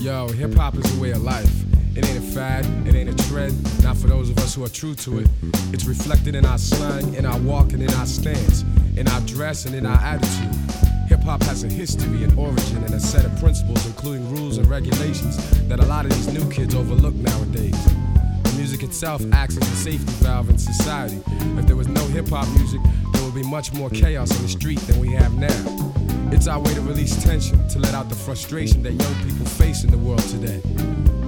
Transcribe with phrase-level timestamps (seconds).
[0.00, 1.50] Yo, hip hop is a way of life.
[1.96, 4.68] It ain't a fad, it ain't a trend, not for those of us who are
[4.68, 5.28] true to it.
[5.72, 8.62] It's reflected in our slang, in our walk, and in our stance,
[8.96, 10.54] in our dress, and in our attitude.
[11.08, 14.68] Hip hop has a history, an origin, and a set of principles, including rules and
[14.68, 15.36] regulations,
[15.68, 17.74] that a lot of these new kids overlook nowadays.
[18.68, 21.22] Music itself acts as a safety valve in society.
[21.56, 22.82] If there was no hip hop music,
[23.14, 25.88] there would be much more chaos in the street than we have now.
[26.30, 29.84] It's our way to release tension, to let out the frustration that young people face
[29.84, 30.60] in the world today.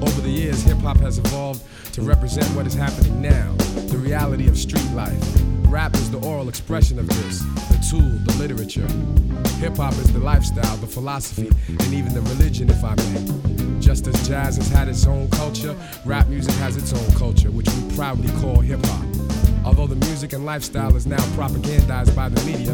[0.02, 1.62] Over the years, hip hop has evolved
[1.94, 3.54] to represent what is happening now,
[3.88, 5.24] the reality of street life.
[5.64, 8.86] Rap is the oral expression of this, the tool, the literature.
[9.60, 13.69] Hip hop is the lifestyle, the philosophy, and even the religion, if I may.
[13.80, 17.68] Just as jazz has had its own culture, rap music has its own culture, which
[17.68, 19.04] we proudly call hip hop.
[19.64, 22.72] Although the music and lifestyle is now propagandized by the media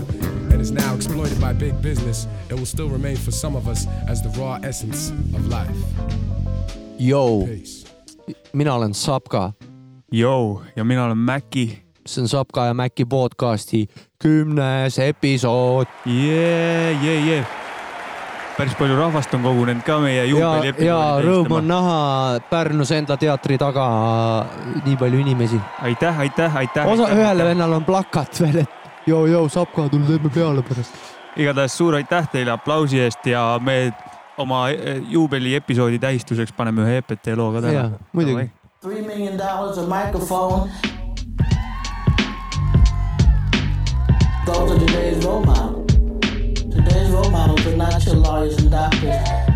[0.53, 3.87] and is now exploited by big business, it will still remain for some of us
[4.09, 5.77] as the raw essence of life.
[6.99, 7.85] Jou, Peace.
[8.53, 9.53] mina olen Sapka,
[10.13, 11.79] Yo ja mina olen Mäki.
[12.07, 17.47] see on Sapka ja Mäki podcasti kümnes episood jee, jee, jee.
[18.57, 21.69] Päris palju rahvast on kogunenud ka meie ja, juubeli ja rõõm on.
[21.69, 21.99] näha
[22.51, 23.85] Pärnus enda teatri taga
[24.85, 25.61] nii palju inimesi.
[25.83, 26.89] aitäh, aitäh, aitäh.
[26.89, 30.97] osa, ühele vennal on plakat veel, et joo-joo, Sapka, tule teeme peale pärast.
[31.37, 33.93] igatahes suur aitäh teile aplausi eest ja me
[34.39, 38.51] oma eh, juubeli episoodi tähistuseks paneme ühe EPT loo ka täna., muidugi.
[38.81, 40.71] Three million dollars, a microphone.
[44.47, 45.86] Those are today's role models.
[46.77, 49.01] Today's role models are not your lawyers and doctors.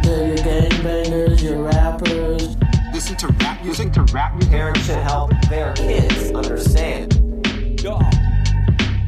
[0.02, 2.56] They're your gangbangers, your rappers.
[2.94, 4.50] listen to rap music to rap music.
[4.50, 7.14] Parents should help their kids understand.
[7.84, 8.29] Rap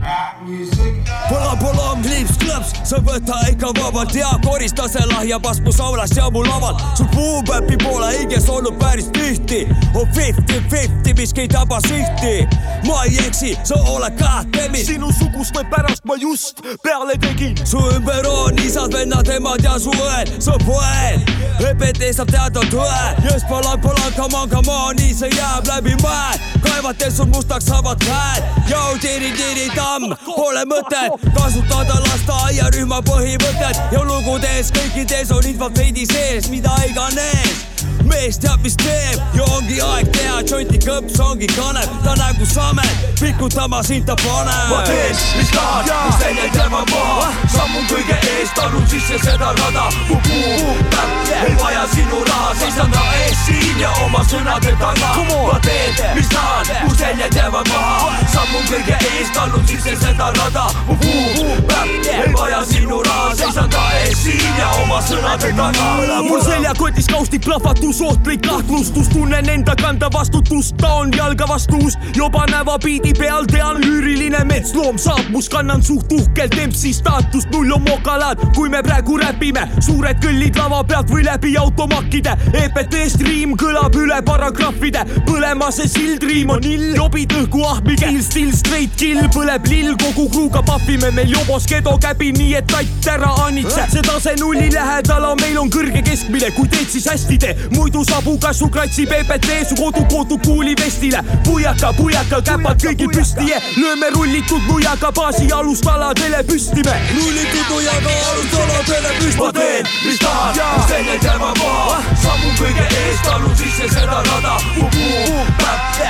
[0.03, 6.11] Pala pala on kliips klõps, sa võta ikka vabalt ja korista see lahja pasku saulas
[6.17, 6.75] ja mu laval.
[6.99, 9.69] sul puupäpi pole hinges olnud päris tihti.
[9.95, 12.49] on fifty-fifty, mis ei taba sihti.
[12.87, 14.85] ma ei eksi, sa oled kahtlemini.
[14.85, 17.55] sinusuguste pärast ma just peale tegin.
[17.67, 21.31] su ümber on isad, vennad, emad ja su õed, sa poed.
[21.63, 25.95] EPT saab teada tõe, just palan, palan, come on, come on, nii see jääb läbi
[26.03, 26.35] mäe.
[26.63, 33.81] kaevates sul mustaks saavad käed, jau tiri-tiri tamm, pole mõtet kasutada lasteaiarühma põhimõtet.
[33.93, 37.67] Ja lugudes kõikides on infot veidi sees, mida iganes
[38.13, 40.41] mees teab, mis teeb ja ongi aeg teha.
[40.47, 44.71] Džonti kõps, ongi kanep, ta nägu samet, pikutama sind ta paneb.
[44.71, 49.87] ma teen, mis tahan, mu seljaid jäävad maha, sammun kõige eest, talun sisse seda rada,
[50.09, 55.13] mu puu päpp ei vaja sinu raha, seisan ta ees siin ja oma sõnade taga.
[55.31, 60.67] ma teen, mis tahan, mu seljaid jäävad maha, sammun kõige eest, talun sisse seda rada,
[60.91, 66.21] mu puu päpp ei vaja sinu raha, seisan ta ees siin ja oma sõnade taga.
[66.27, 72.45] mul seljakotis kaustik plahvatus, ohtlik kahtlustus, tunnen enda kanda vastutust, ta on jalga vastus, juba
[72.51, 78.41] nävapiidi peal tean lüüriline metsloom saab must, kannan suht uhkelt MC staatust, null on mokalad,
[78.57, 84.21] kui me praegu räpime, suured kõllid lava pealt või läbi automakkide, EPT striim kõlab üle
[84.27, 89.93] paragrahvide, põlema see sildriim on ill, jobid õhku ahmige, still, still straight kill, põleb lill,
[90.01, 91.11] kogu kruuga pahvime.
[91.13, 95.71] Meil jobos kedo käbi, nii et tatt ära anitse, see tase nulli lähedal meil on
[95.73, 100.39] kõrge keskmine, kui teed, siis hästi tee, muidu sabu kasvu kratsib EPT su kodu kootu
[100.39, 108.15] kuulivestile, pujaka, pujaka, käpad kõigil püsti, lööme rullitud nuiaga baasi alustaladele püsti me, rullitud nuiaga
[108.33, 113.89] alustaladele püsti ma teen, mis tahan, mu seljaid jäävad maha, sammun kõige eest, talun sisse
[113.93, 114.57] seda rada,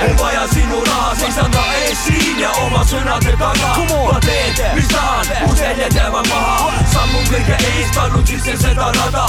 [0.03, 3.73] ei vaja sinu raha, seisan ta ees siin ja oma sõnade taga.
[3.91, 9.27] ma teen, mis tahan, mu seljaid jäävad maha, sammun kõige eest, talun sisse seda rada,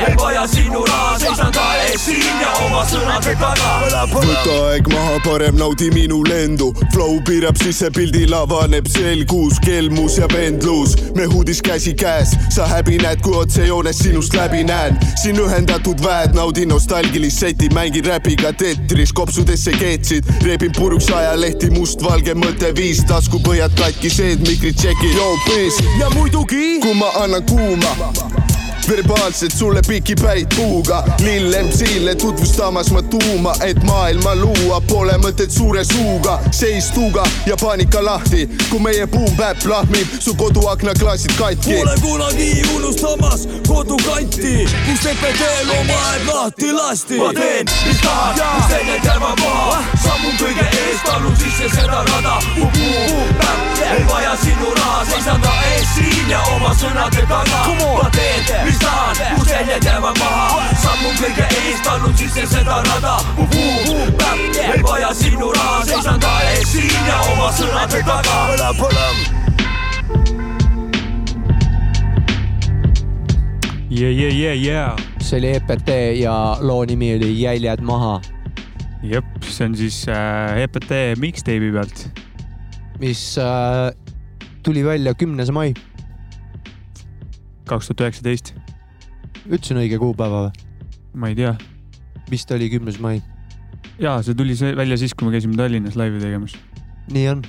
[0.00, 0.85] ei vaja sinu raha,
[1.18, 4.04] seisan ta ees siin ja oma sõnade taga.
[4.12, 6.72] võta aeg maha, parem naudi minu lendu.
[6.94, 10.96] Flow piirab sisse pildil avaneb selgus, kelmus ja vendlus.
[11.16, 14.98] me huudis käsi käes, sa häbi näed, kui otsejoones sinust läbi näen.
[15.22, 22.34] siin ühendatud väed, naudin nostalgilist seti, mängin räpiga tetris, kopsudesse keetsid, reebin puruks ajalehti, mustvalge
[22.34, 25.16] mõtteviis, taskupõhjad katki, seed, mikrid tšekid,
[26.00, 28.45] ja muidugi kui ma annan kuuma
[28.88, 35.84] verbaalselt sulle pikipäid puuga lill MC-le tutvustamas ma tuuma, et maailma luua pole mõtet suure
[35.84, 41.74] suuga, seis tuuga ja paanika lahti, kui meie buum-päpp lahmib su koduaknaklaasid katki.
[41.80, 47.18] Pole kunagi unustamas kodukanti, kus EPT-l oma aeg lahti lasti.
[47.22, 52.38] ma teen, mis tahan, mu seljaid jäävad maha, sammun kõige eest, talun sisse seda rada,
[52.56, 57.62] mu puu päpp ei vaja sinu raha, seisan ta ees siin ja oma sõnade taga.
[57.80, 63.16] ma teen, mis tahan, mu seljad jäävad maha sammun kõige eest, allun sisse seda rada
[63.36, 68.36] mu puupäpp ei vaja sinu raha, seisan ta ees siin ja oma sõnade taga.
[73.90, 74.96] yeah, yeah, yeah, yeah.
[75.20, 75.88] see oli EPT
[76.20, 78.20] ja loo nimi oli Jäljed maha.
[79.02, 80.92] jep, see on siis äh, EPT
[81.22, 82.06] mixtape'i pealt.
[83.00, 83.90] mis äh,
[84.62, 85.74] tuli välja kümnes mai.
[87.66, 88.65] kaks tuhat üheksateist.
[89.46, 90.66] Ütlesin õige kuupäeva või?
[91.16, 91.54] ma ei tea.
[92.30, 93.20] vist oli kümnes mai.
[94.02, 96.56] ja see tuli see välja siis, kui me käisime Tallinnas laivi tegemas.
[97.12, 97.44] nii on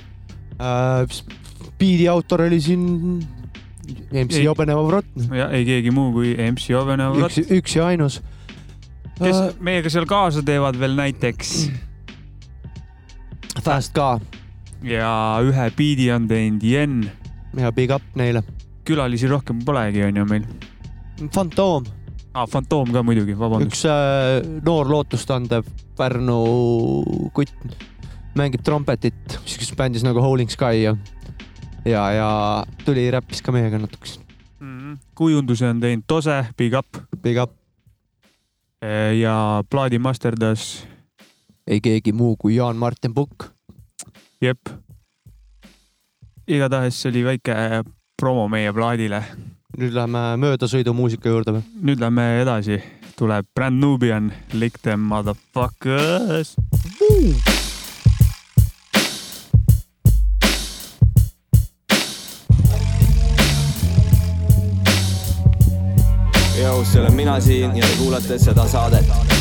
[0.62, 1.20] äh,.
[1.78, 2.86] biidi autor oli siin
[4.12, 5.06] MC Jobenev Vrot.
[5.34, 7.38] ja ei keegi muu kui MC Jobenev Vrot.
[7.44, 8.20] üks, ja ainus.
[9.18, 11.70] kes uh, meiega seal kaasa teevad veel näiteks?
[13.64, 14.16] Fast ka.
[14.86, 15.12] ja
[15.44, 17.02] ühe biidi on teinud Jen.
[17.58, 18.44] ja big up neile.
[18.88, 20.46] külalisi rohkem polegi, on ju meil.
[21.34, 21.84] Fantoom.
[22.34, 23.72] aa, Fantoom ka muidugi, vabandust.
[23.72, 25.66] üks äh, noor lootustandev
[25.98, 26.40] Pärnu
[27.34, 27.54] kutt
[28.38, 30.96] mängib trompetit sihukeses bändis nagu Howling Sky ja
[31.88, 32.30] ja, ja
[32.84, 34.20] tuli räppis ka meiega natukese
[34.60, 34.78] mm.
[34.78, 34.98] -hmm.
[35.14, 36.86] kujunduse on teinud Tose, Big Up.
[37.22, 37.52] Big Up.
[39.20, 40.86] ja plaadi masterdas.
[41.66, 43.44] ei keegi muu kui Jaan-Martin Pukk.
[44.40, 44.58] jep.
[46.48, 47.54] igatahes see oli väike
[48.16, 49.24] promo meie plaadile.
[49.76, 51.64] Nüüd läheme möödasõidumuusika juurde või?
[51.84, 52.80] nüüd lähme edasi,
[53.18, 56.56] tuleb Brand Nubian, Lick them motherfuckers.
[66.58, 69.37] Jou, see olen mina siin ja te kuulate seda saadet.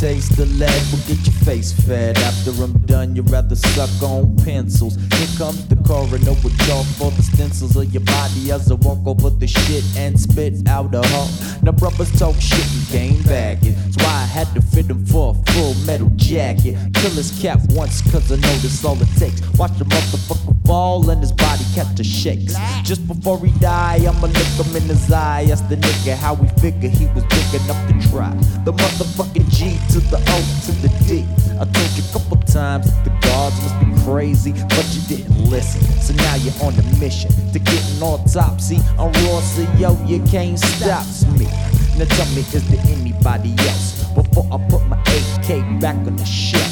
[0.00, 2.16] The taste of lead, will get your face fed.
[2.16, 4.96] After I'm done, you'd rather suck on pencils.
[4.96, 9.06] Here comes the coroner with chalk for the stencils of your body as I walk
[9.06, 11.28] over the shit and spit out a hole.
[11.62, 13.72] Now brothers talk shit and came back it.
[13.76, 16.78] That's why I had to fit him for a full metal jacket.
[16.94, 19.42] Kill his cap once, cause I know that's all it takes.
[19.58, 22.54] Watch the motherfucker fall and his body catch a shakes.
[22.84, 25.46] Just before he die, I'ma look him in his eye.
[25.50, 28.30] Ask the nigga how he figure he was big enough to try.
[28.64, 31.26] The motherfucking G to the O to the D.
[31.58, 35.82] I told you a couple times the guards must be crazy, but you didn't listen.
[36.00, 40.22] So now you're on the mission to get an autopsy on Raw, so yo, you
[40.30, 41.06] can't stop
[41.38, 41.46] me.
[41.98, 46.24] Now tell me, is there anybody else before I put my AK back on the
[46.24, 46.70] shelf?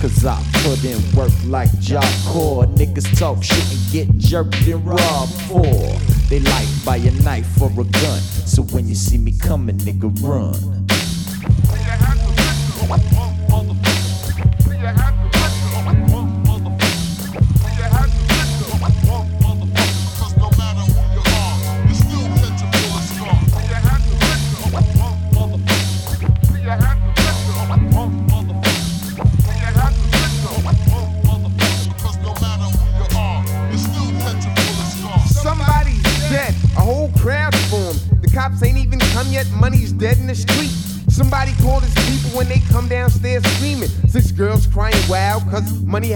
[0.00, 2.64] Cause I put in work like Jock Core.
[2.64, 5.62] Niggas talk shit and get jerked and robbed for.
[6.28, 8.20] They life by a knife or a gun.
[8.50, 10.82] So when you see me coming, nigga, run.
[12.92, 13.41] Somebody's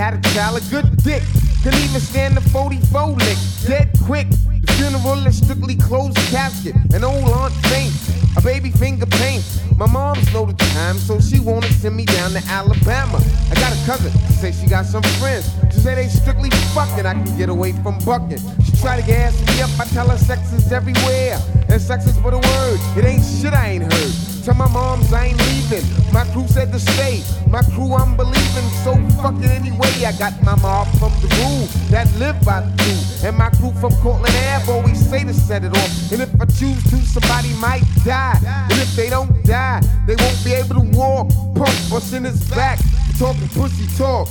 [0.07, 1.23] had a child, a good dick.
[1.65, 4.29] Couldn't even stand the 44 lick, dead quick.
[4.31, 6.77] The funeral is strictly closed casket.
[6.95, 9.59] An old aunt faints, a baby finger paints.
[9.77, 13.19] My mom's know the time, so she wanna send me down to Alabama.
[13.51, 15.51] I got a cousin, she say she got some friends.
[15.73, 18.39] She say they strictly fucking, I can get away from bucking.
[18.65, 21.41] She try to gas me up, I tell her sex is everywhere.
[21.69, 24.36] And sex is but a word, it ain't shit I ain't heard.
[24.47, 25.83] Tell my moms I ain't leaving.
[26.13, 27.21] My crew said to stay.
[27.51, 28.69] My crew I'm believing.
[28.85, 33.27] So fucking anyway, I got my mob from the rule that live by the crew.
[33.27, 36.13] And my crew from Cortland Ave always say to set it off.
[36.13, 38.39] And if I choose to, somebody might die.
[38.71, 41.29] And if they don't die, they won't be able to walk.
[41.57, 42.79] Punk what's in his back,
[43.19, 44.29] talking pussy talk.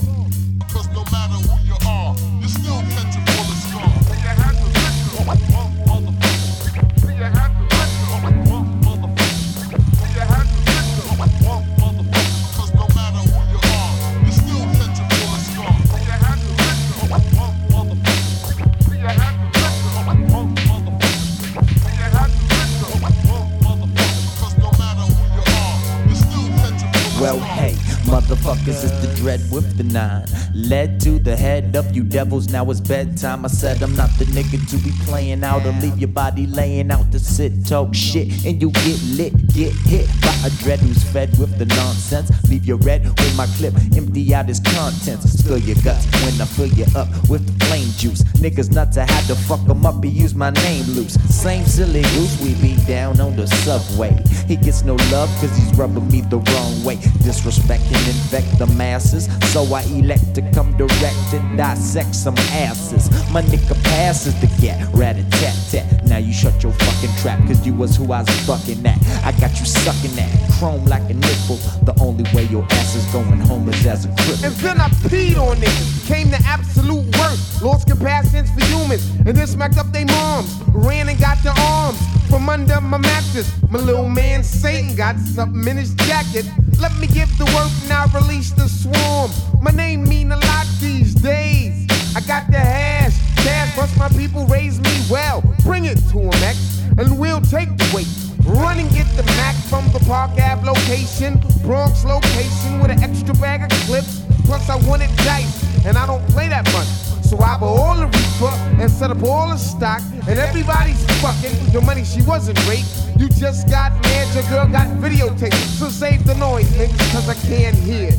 [29.84, 30.26] Nine.
[30.54, 33.46] Led to the head of you devils, now it's bedtime.
[33.46, 36.92] I said I'm not the nigga to be playing out or leave your body laying
[36.92, 41.02] out to sit, talk shit, and you get lit, get hit by a dread who's
[41.02, 42.30] fed with the nonsense.
[42.50, 45.40] Leave your red with my clip, empty out his contents.
[45.40, 48.22] Spill your guts when I fill you up with the flame juice.
[48.44, 51.18] Niggas nuts, I had to fuck 'em up, he used my name loose.
[51.30, 54.14] Same silly goose, we be down on the subway.
[54.46, 56.98] He gets no love cause he's rubbing me the wrong way.
[57.24, 59.30] Disrespect and infect the masses.
[59.54, 63.10] So I elect to come direct and dissect some asses.
[63.32, 66.06] My nigga passes the gat, rat a tat tat.
[66.08, 69.00] Now you shut your fucking trap cause you was who I was fucking at.
[69.24, 71.58] I got you sucking that chrome like a nipple.
[71.84, 74.44] The only way your ass is going home is as a cripple.
[74.46, 76.08] And then I peed on niggas.
[76.08, 77.62] Came to absolute worst.
[77.62, 79.10] Lost compassions for humans.
[79.26, 80.54] And then smacked up their moms.
[80.74, 82.00] Ran and got the arms
[82.30, 83.52] from under my mattress.
[83.70, 86.46] My little man Satan got something in his jacket.
[86.80, 89.32] Let me give the word and I release the swarm.
[89.62, 91.88] My name mean a lot these days.
[92.16, 93.15] I got the hash,
[93.46, 95.44] cash, plus my people raise me well.
[95.64, 96.58] Bring it to to 'em, X,
[96.98, 98.08] and we'll take the weight.
[98.46, 103.34] Run and get the Mac from the Park Ave location, Bronx location with an extra
[103.36, 104.22] bag of clips.
[104.46, 105.54] Plus I wanted dice,
[105.86, 106.88] and I don't play that much.
[107.30, 111.56] So I bought all the reefer and set up all the stock, and everybody's fucking.
[111.74, 112.90] The money she wasn't raped.
[113.18, 115.62] You just got mad, your girl got videotaped.
[115.80, 118.12] So save the noise, niggas, cause I can't hear.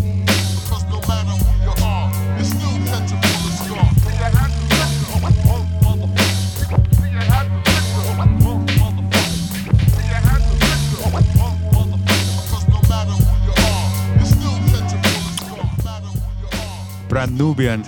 [17.17, 17.83] Brand Nubian.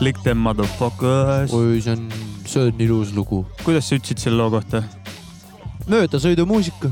[0.00, 1.52] Lick them motherfuckers.
[1.52, 2.06] oi, see on,
[2.48, 3.42] see on ilus lugu.
[3.60, 4.80] kuidas sa ütlesid selle loo kohta?
[5.92, 6.88] möödasõidumuusika,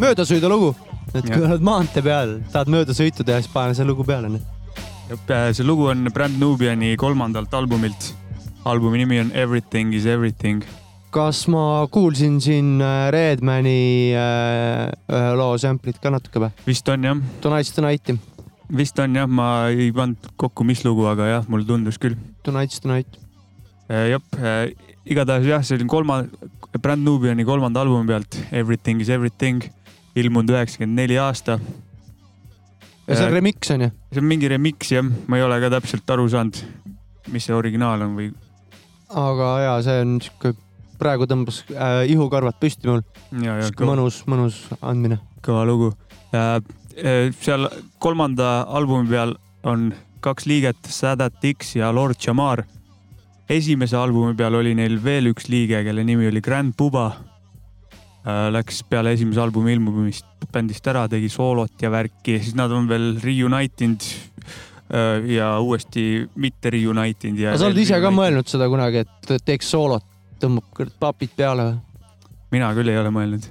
[0.00, 0.72] möödasõidulugu.
[1.12, 1.36] et Jah.
[1.36, 4.40] kui oled maantee peal, tahad möödasõitu teha, siis pane see lugu peale.
[5.52, 8.14] see lugu on Brand Nubiani kolmandalt albumilt.
[8.64, 10.64] albumi nimi on Everything is everything.
[11.10, 16.54] kas ma kuulsin siin äh, Redmani äh, ühe loo sample'it ka natuke või?
[16.66, 18.16] vist on jah, Tonight's the night'i,
[18.72, 22.16] vist on jah, ma ei pannud kokku, mis lugu, aga jah, mulle tundus küll.
[22.46, 23.18] Tonight's the night.
[23.88, 24.20] jah,
[25.04, 26.22] igatahes jah, see oli kolma,
[26.80, 29.62] Brand Nubiani kolmanda albumi pealt Everything is everything,
[30.16, 31.58] ilmunud üheksakümmend neli aasta.
[33.06, 33.90] ja see on remix on ju?
[34.12, 36.64] see on mingi remix jah, ma ei ole ka täpselt aru saanud,
[37.34, 38.32] mis see originaal on või
[39.14, 40.54] aga ja see on siuke,
[41.00, 43.04] praegu tõmbas äh, ihukarvad püsti mul.
[43.84, 45.20] mõnus, mõnus andmine.
[45.44, 45.92] kõva lugu.
[47.40, 49.34] Seal kolmanda albumi peal
[49.66, 49.88] on
[50.24, 52.64] kaks liiget, Sadat X ja Lord Jamar.
[53.48, 57.10] esimese albumi peal oli neil veel üks liige, kelle nimi oli Grand Puba.
[58.24, 63.18] Läks peale esimese albumi ilmumist bändist ära, tegi soolot ja värki, siis nad on veel
[63.20, 64.06] reunited
[64.94, 67.52] äh, ja uuesti mitte reunited ja.
[67.52, 68.12] aga sa oled ise ka?
[68.14, 70.06] mõelnud seda kunagi, et teeks soolot,
[70.40, 71.82] tõmbab papid peale või?
[72.54, 73.50] mina küll ei ole mõelnud.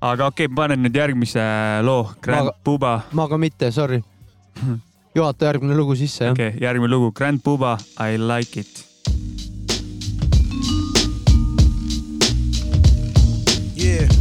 [0.00, 1.42] Aga okei okay,, panen nüüd järgmise
[1.86, 4.02] loo, Grand Ma- Puba ma ka mitte, sorry.
[5.16, 8.84] juhata järgmine lugu sisse, jah okei okay,, järgmine lugu, Grand Puba, I like it.
[13.76, 14.15] Yeah.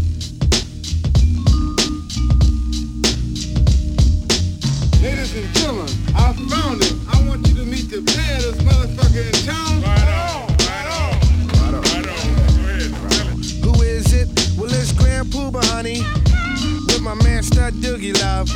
[17.16, 18.48] My man Stud Doogie Love.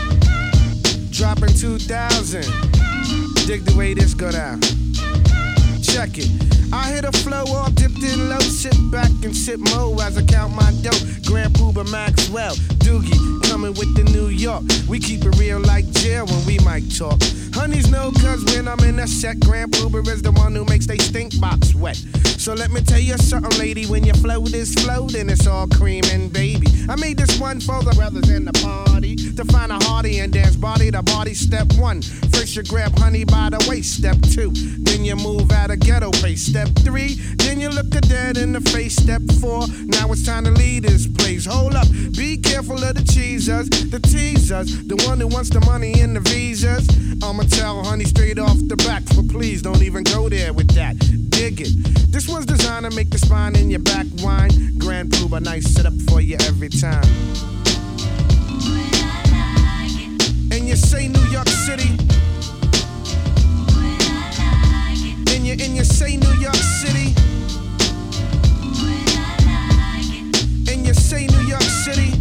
[1.12, 2.42] Dropping 2000.
[3.48, 4.60] Dig the way this go down.
[5.94, 6.30] Check it.
[6.72, 8.40] I hit a flow all dipped in low.
[8.40, 10.98] Sit back and sip mo as I count my dough.
[11.26, 12.56] Grand Puba Maxwell,
[12.86, 14.64] Doogie, coming with the New York.
[14.88, 17.20] We keep it real like jail when we might talk.
[17.54, 20.86] Honeys know cause when I'm in a set, Grand Puba is the one who makes
[20.86, 21.98] they stink box wet.
[22.38, 23.86] So let me tell you something, lady.
[23.86, 26.68] When your flow is then it's all cream and baby.
[26.88, 30.32] I made this one for the brothers in the party to find a hearty and
[30.32, 31.34] dance body to body.
[31.34, 33.98] Step one, first you grab honey by the waist.
[33.98, 36.46] Step two, then you move out a ghetto pace.
[36.46, 38.96] Step three, then you look a dead in the face.
[38.96, 41.46] Step four, now it's time to leave this place.
[41.46, 46.00] Hold up, be careful of the cheesers, the teasers, the one who wants the money
[46.02, 46.88] and the visas.
[47.24, 50.98] I'ma tell honey straight off the back, but please don't even go there with that.
[51.30, 52.12] Dig it.
[52.12, 54.78] This one's designed to make the spine in your back whine.
[54.78, 57.04] Grand Puba, nice setup for you every time.
[60.52, 62.19] And you say New York City.
[65.50, 67.16] you and you say New York City.
[68.86, 70.12] Like.
[70.70, 72.12] And you say New York City.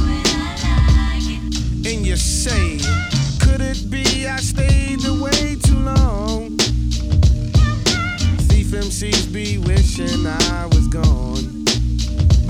[0.00, 1.26] Like.
[1.84, 2.78] And you say,
[3.40, 6.56] could it be I stayed away too long?
[8.48, 11.59] Thief MCs be wishing I was gone.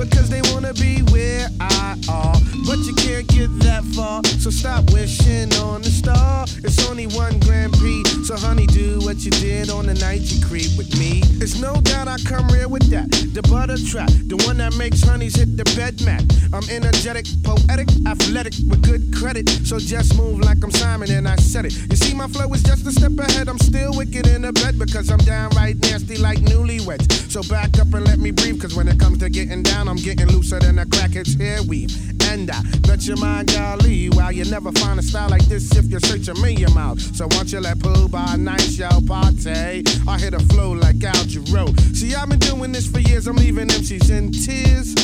[0.00, 2.36] Because they wanna be where I are.
[2.66, 4.24] But you can't get that far.
[4.38, 6.46] So stop wishing on the star.
[6.64, 8.02] It's only one Grand Prix.
[8.24, 11.20] So honey, do what you did on the night you creep with me.
[11.42, 13.10] It's no doubt I come real with that.
[13.34, 16.24] The butter trap, the one that makes honeys hit the bed mat.
[16.52, 19.48] I'm energetic, poetic, athletic, with good credit.
[19.66, 21.74] So just move like I'm Simon and I said it.
[21.90, 23.48] You see, my flow is just a step ahead.
[23.48, 27.30] I'm still wicked in the bed because I'm downright nasty like newlyweds.
[27.30, 29.96] So back up and let me breathe, cause when it comes to getting down, I'm
[29.96, 31.90] getting looser than a crackhead's hair weave.
[32.30, 35.86] And I bet your mind, golly, while you never find a style like this if
[35.86, 37.00] you're searching me mouth.
[37.16, 41.24] So once you let Pooh by night show party, I hit a flow like Al
[41.24, 41.76] Jarreau.
[41.96, 44.94] See, I've been doing this for years, I'm leaving MCs in tears,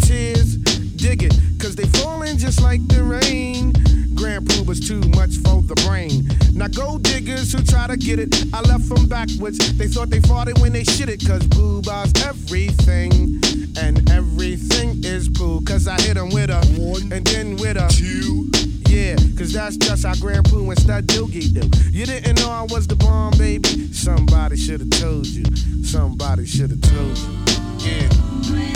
[0.00, 0.56] tears,
[0.96, 3.91] dig it, cause they falling just like the rain.
[4.22, 6.22] Grand Pooh was too much for the brain.
[6.54, 9.58] Now gold diggers who try to get it, I left them backwards.
[9.76, 13.42] They thought they fought it when they shit it, cause Pooh buys everything.
[13.76, 17.88] And everything is Pooh, cause I hit them with a one and then with a
[17.90, 18.48] two.
[18.88, 21.66] Yeah, cause that's just how Grand Pooh and Stud Doogie do.
[21.90, 23.92] You didn't know I was the bomb, baby.
[23.92, 25.44] Somebody should've told you.
[25.82, 27.90] Somebody should've told you.
[27.90, 28.71] Yeah.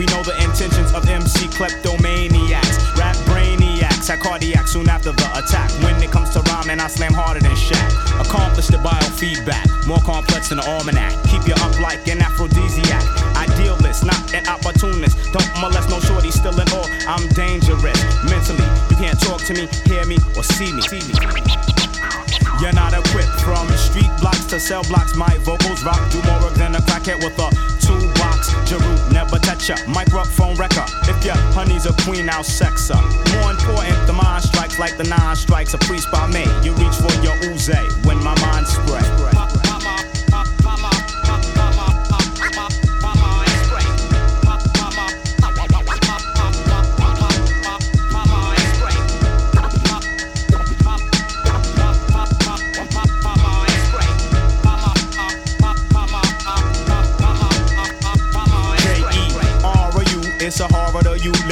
[0.00, 2.96] We know the intentions of MC kleptomaniacs.
[2.96, 5.68] Rap brainiacs, had cardiac soon after the attack.
[5.84, 8.16] When it comes to rhyming, I slam harder than Shaq.
[8.16, 11.12] Accomplish the biofeedback, more complex than the almanac.
[11.28, 13.04] Keep you up like an aphrodisiac.
[13.36, 15.20] Idealist, not an opportunist.
[15.36, 16.88] Don't molest no shorty, still in awe.
[17.04, 18.68] I'm dangerous mentally.
[18.88, 20.80] You can't talk to me, hear me, or see me.
[20.80, 21.12] See me.
[22.56, 25.12] You're not equipped from street blocks to cell blocks.
[25.12, 28.54] My vocals rock, do more work than a crackhead with a toolbox.
[28.68, 29.76] Jeru, never touch ya.
[29.88, 30.84] Microphone wrecker.
[31.08, 33.02] If your honey's a queen, I'll sex her.
[33.40, 35.74] More important, the mind strikes like the nine strikes.
[35.74, 36.44] A priest by me.
[36.62, 37.70] You reach for your ooze
[38.04, 39.29] when my mind spread.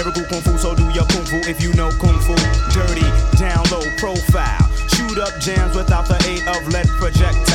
[0.08, 2.34] Lyrical kung fu, so do your kung fu if you know kung fu.
[2.72, 3.04] Dirty,
[3.36, 4.70] down low profile.
[4.94, 7.47] Shoot up jams without the aid of lead projectiles.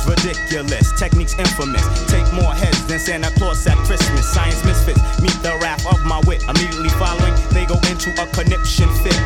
[0.00, 1.82] Styles ridiculous, techniques infamous.
[2.10, 4.26] Take more heads than Santa Claus at Christmas.
[4.32, 6.42] Science misfits meet the wrath of my wit.
[6.44, 9.16] Immediately following, they go into a conniption fit.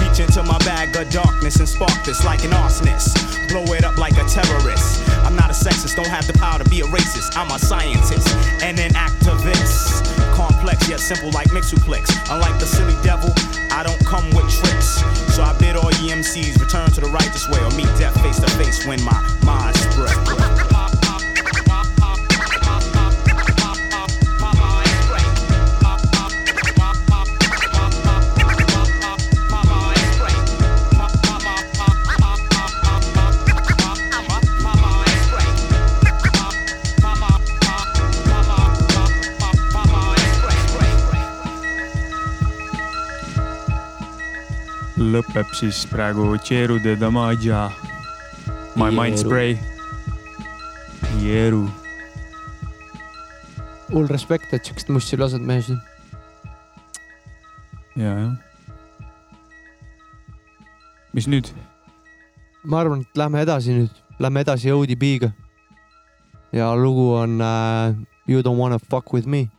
[0.00, 3.18] Reach into my bag of darkness and spark this like an arsonist.
[3.48, 5.02] Blow it up like a terrorist.
[5.24, 7.36] I'm not a sexist, don't have the power to be a racist.
[7.36, 8.28] I'm a scientist
[8.62, 10.02] and an activist.
[10.34, 12.10] Complex yet simple like Mixuplex.
[12.30, 13.30] Unlike the silly devil,
[13.74, 15.02] I don't come with tricks.
[15.34, 18.38] So I bid all ye MCs return to the righteous way or meet death face
[18.38, 20.21] to face when my mind spread.
[45.10, 47.70] Lõpeb siis praegu Jeru de Damaja.
[48.76, 49.28] My mind Jeru.
[49.28, 49.58] spray.
[51.20, 51.68] Jeru.
[53.92, 55.68] hull respekt, et siukest mussi lased mees.
[57.96, 58.32] ja, jah.
[61.12, 61.50] mis nüüd?
[62.64, 65.32] ma arvan, et lähme edasi nüüd, lähme edasi ODB-ga.
[66.52, 67.94] ja lugu on äh,
[68.26, 69.50] You don't wanna fuck with me.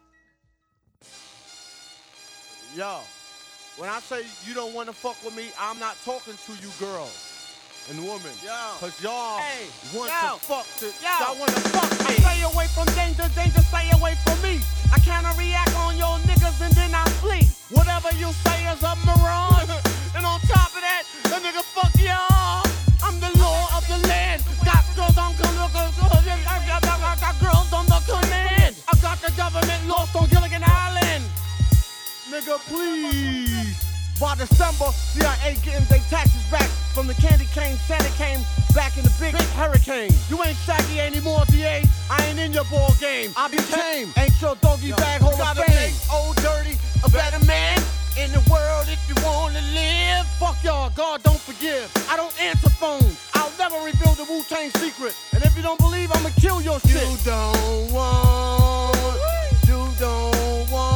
[2.75, 3.03] Yo,
[3.77, 6.69] when I say you don't want to fuck with me, I'm not talking to you
[6.79, 7.13] girls
[7.89, 8.33] and women.
[8.43, 8.55] Yo.
[8.79, 9.41] Cause y'all
[9.93, 12.15] want to fuck to, y'all want to fuck me.
[12.21, 14.59] Stay away from danger, danger, stay away from me.
[14.93, 17.49] I kinda react on your niggas and then I flee.
[17.69, 19.69] Whatever you say is a mirage.
[20.15, 22.63] and on top of that, the nigga fuck y'all.
[23.03, 24.41] I'm the law of the land.
[24.63, 25.33] Got girls on
[27.13, 28.75] I got girls on the command.
[28.87, 31.02] I got the government lost on Gilligan Island.
[32.33, 33.77] Nigga, please.
[34.19, 37.77] By December, CIA getting their taxes back from the candy cane.
[37.85, 38.39] Santa came
[38.73, 40.09] back in the big, big hurricane.
[40.29, 41.83] You ain't saggy anymore, DA.
[42.09, 43.29] I ain't in your ball game.
[43.37, 44.09] I became.
[44.17, 45.77] Ain't your doggy bag hole of fame.
[45.77, 47.77] make old dirty a better man
[48.17, 50.25] in the world if you wanna live.
[50.41, 51.85] Fuck y'all, God don't forgive.
[52.09, 53.13] I don't answer phones.
[53.35, 55.15] I'll never reveal the Wu Tang secret.
[55.33, 56.97] And if you don't believe, I'ma kill your shit.
[56.97, 58.97] You don't want,
[59.67, 60.93] you don't want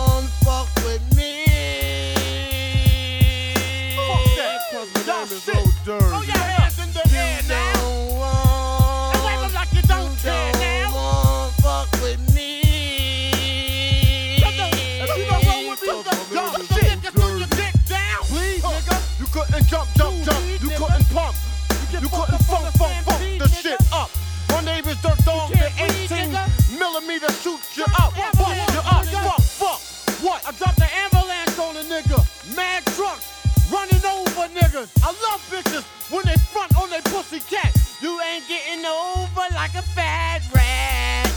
[22.02, 24.12] You couldn't funk, funk, funk the shit up.
[24.50, 26.30] My is Dirt Dog, the 18
[26.78, 29.80] millimeter shoot you up, bust you up, fuck, fuck.
[30.22, 30.46] What?
[30.48, 32.22] I dropped the ambulance on a nigga.
[32.56, 33.26] Mad trucks
[33.72, 34.90] running over niggas.
[35.02, 37.74] I love bitches when they front on their pussy cat.
[38.00, 41.34] You ain't getting over like a fat rat.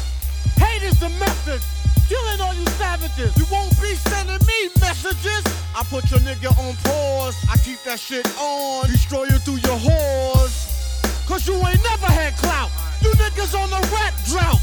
[0.57, 1.63] Hate is the message.
[2.09, 3.37] Killing all you savages.
[3.37, 5.60] You won't be sending me messages.
[5.81, 7.35] I put your nigga on pause.
[7.51, 8.87] I keep that shit on.
[8.89, 10.53] Destroy you through your whores.
[11.27, 12.71] Cause you ain't never had clout.
[13.01, 14.61] You niggas on the rap drought.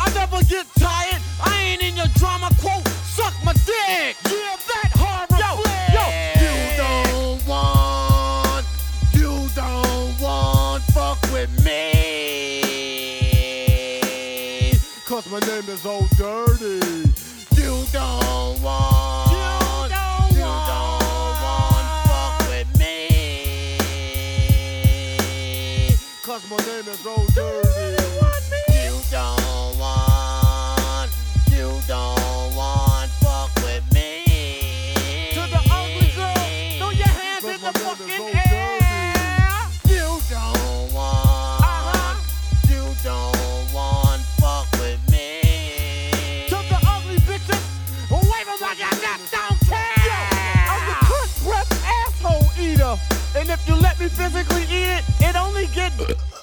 [0.00, 1.20] I never get tired.
[1.44, 2.88] I ain't in your drama quote.
[3.04, 4.16] Suck my dick.
[4.24, 5.60] Yeah, that horror yo,
[5.92, 6.04] yo.
[6.40, 8.64] You don't want,
[9.12, 11.92] you don't want fuck with me.
[15.04, 16.43] Cause my name is Old Dirty.
[53.44, 55.92] And if you let me physically eat it, it only get.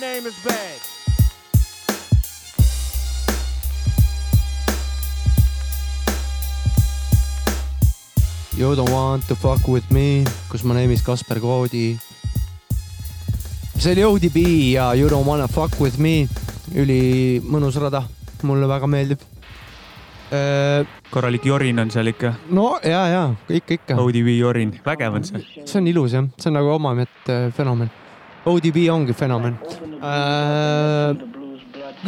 [0.00, 0.78] name as bad.
[8.56, 11.98] You don't want to fuck with me, kus my name is Kasper Koodi.
[13.78, 14.36] see oli ODB
[14.74, 16.28] ja You don't wanna fuck with me,
[16.74, 18.02] ülimõnus rada,
[18.42, 19.20] mulle väga meeldib.
[21.10, 22.34] korralik jorin on seal ikka.
[22.50, 23.94] no ja, ja ikka, ikka.
[23.96, 25.46] ODB jorin, vägev on see.
[25.64, 27.90] see on ilus jah, see on nagu omaette fenomen.
[28.48, 29.58] ODB ongi fenomen
[30.02, 31.16] äh,.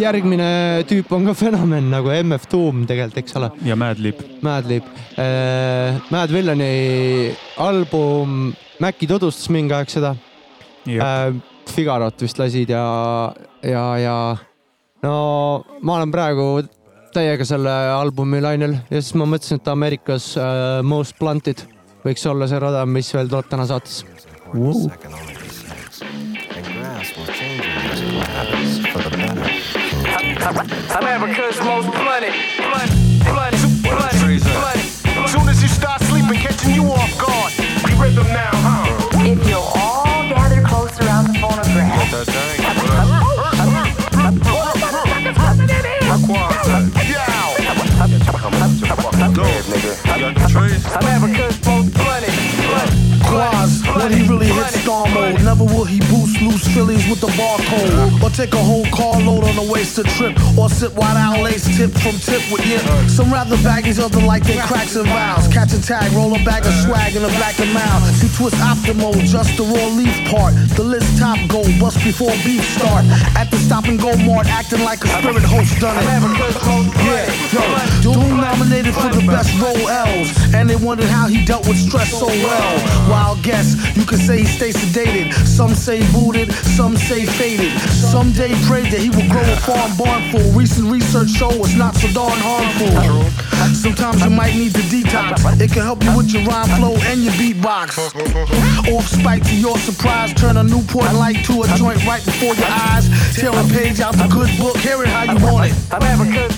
[0.01, 0.49] järgmine
[0.89, 3.51] tüüp on ka fenomen nagu MF Doom tegelikult, eks ole.
[3.67, 4.21] ja Madlib.
[4.47, 4.87] Madlib
[5.19, 6.01] äh,.
[6.11, 10.15] Mad Villani album, Maci tutvustas mingi aeg seda.
[10.89, 11.35] Äh,
[11.71, 12.85] Figarot vist lasid ja,
[13.63, 14.17] ja, ja
[15.05, 15.17] no
[15.83, 16.47] ma olen praegu
[17.15, 21.67] täiega selle albumi lainel ja siis ma mõtlesin, et Ameerikas äh, Most Blunted
[22.05, 24.03] võiks olla see rada, mis veel tuleb täna saates
[24.55, 25.40] wow..
[30.97, 32.91] America's most blunted, blunt,
[33.25, 34.81] blunt, blunt, blunt.
[35.29, 37.53] Soon as you start sleeping, catching you off guard.
[37.85, 38.87] We rhythm now, huh?
[39.27, 41.91] If you'll all gather close around the phonograph.
[51.03, 52.35] America's most blunted,
[52.67, 52.93] blunt,
[53.27, 55.39] Quaz, when he really hits star mode.
[55.47, 58.23] Never will he boost loose fillies with the barcode.
[58.23, 60.35] Or take a whole carload on a wasted trip.
[60.59, 62.83] Or sit wide out lace tip from tip with yip.
[63.09, 65.47] Some rather baggies, other like they cracks and vows.
[65.49, 68.03] Catch a tag, roll a bag of swag in a black and mouth.
[68.19, 70.55] See twist optimal, just the raw leaf part.
[70.75, 73.05] The list top goal, bust before beef start.
[73.39, 76.05] At the stop and go mart, acting like a spirit host done it.
[77.07, 77.63] Yeah, yo,
[78.03, 80.31] Doom nominated for the best role L's.
[80.55, 82.75] And they wondered how he dealt with stress so well.
[83.09, 84.80] Wild guess, you could say he stays
[85.45, 87.71] Some say booted, some say faded.
[87.91, 90.51] Some day prayed that he would grow a farm barn full.
[90.53, 92.89] Recent research show it's not so darn harmful.
[93.75, 95.61] Sometimes you might need to detox.
[95.61, 97.99] It can help you with your rhyme flow and your beatbox.
[98.91, 102.73] Off spike to your surprise, turn a Newport light to a joint right before your
[102.89, 103.09] eyes.
[103.37, 105.77] Tear a page out the good book, hear it how you want it.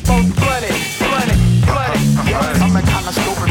[0.06, 1.98] Most blunted, blunted, blunted.
[2.62, 3.50] I'm a kind of stupid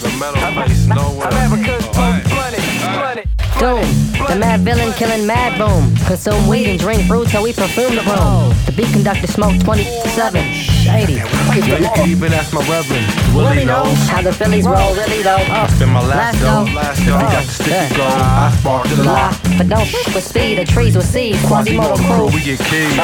[0.00, 1.28] find that nigga metal face nowhere.
[1.28, 3.28] America's most blunted, blunted.
[3.60, 3.84] Doom,
[4.26, 5.94] the mad villain killing mad boom.
[6.06, 8.54] Consume weed and drink brew till we perfume the room.
[8.64, 10.42] The beat conductor smoke 27.
[10.52, 11.14] Shady.
[11.14, 13.04] You can even ask my reverend.
[13.36, 15.36] Willie knows how the Phillies roll really though.
[15.48, 16.64] Uh, Spin my last go.
[16.64, 16.72] dough.
[16.72, 17.18] Last dough.
[17.20, 18.12] Got the sticky gold.
[18.12, 19.38] I sparked the Blah, lot.
[19.58, 20.56] but don't f- with speed.
[20.58, 21.36] The trees with seed.
[21.44, 22.26] Quasimodo crew.
[22.32, 22.96] We get keys.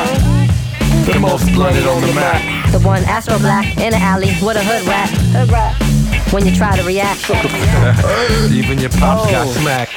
[1.05, 2.73] The most blunted on the map.
[2.73, 5.11] The one Astro Black in the alley with a hood rat.
[5.11, 5.75] Hood rat.
[6.33, 7.31] When you try to react,
[8.53, 9.53] Even your pops got oh.
[9.61, 9.93] smacked.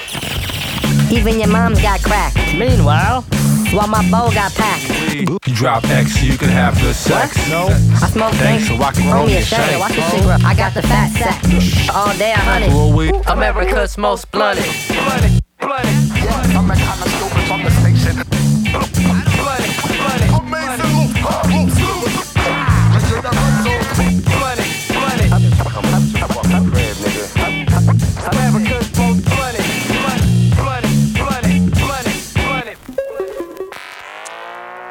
[1.12, 2.34] even your mom's got crack.
[2.58, 3.24] Meanwhile,
[3.74, 5.14] while my bowl got packed.
[5.14, 7.36] You drop X so you can have the sex.
[7.50, 8.80] No, I smoke Thanks, dank.
[8.80, 9.58] so I can roll me your a shade.
[9.58, 9.80] shank.
[9.80, 10.44] Watch your cigarette.
[10.44, 11.96] I got the fat sack.
[11.96, 13.28] All day I hunt it.
[13.28, 14.66] America's most blunted.
[14.88, 16.56] Blunted, blunted.
[16.56, 17.09] I'm a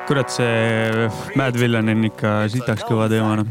[0.08, 3.48] kurat, see Mad Villain on ikka sitaks kõva teema noh.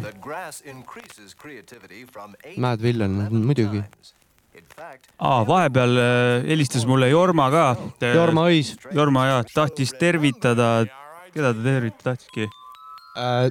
[2.57, 3.83] Mad Villain, muidugi.
[5.21, 7.65] aa, vahepeal äh, helistas mulle Jorma ka.
[8.01, 8.73] Jorma Õis.
[8.93, 10.85] Jorma ja tahtis tervitada,
[11.33, 12.49] keda ta tervitada tahtiski?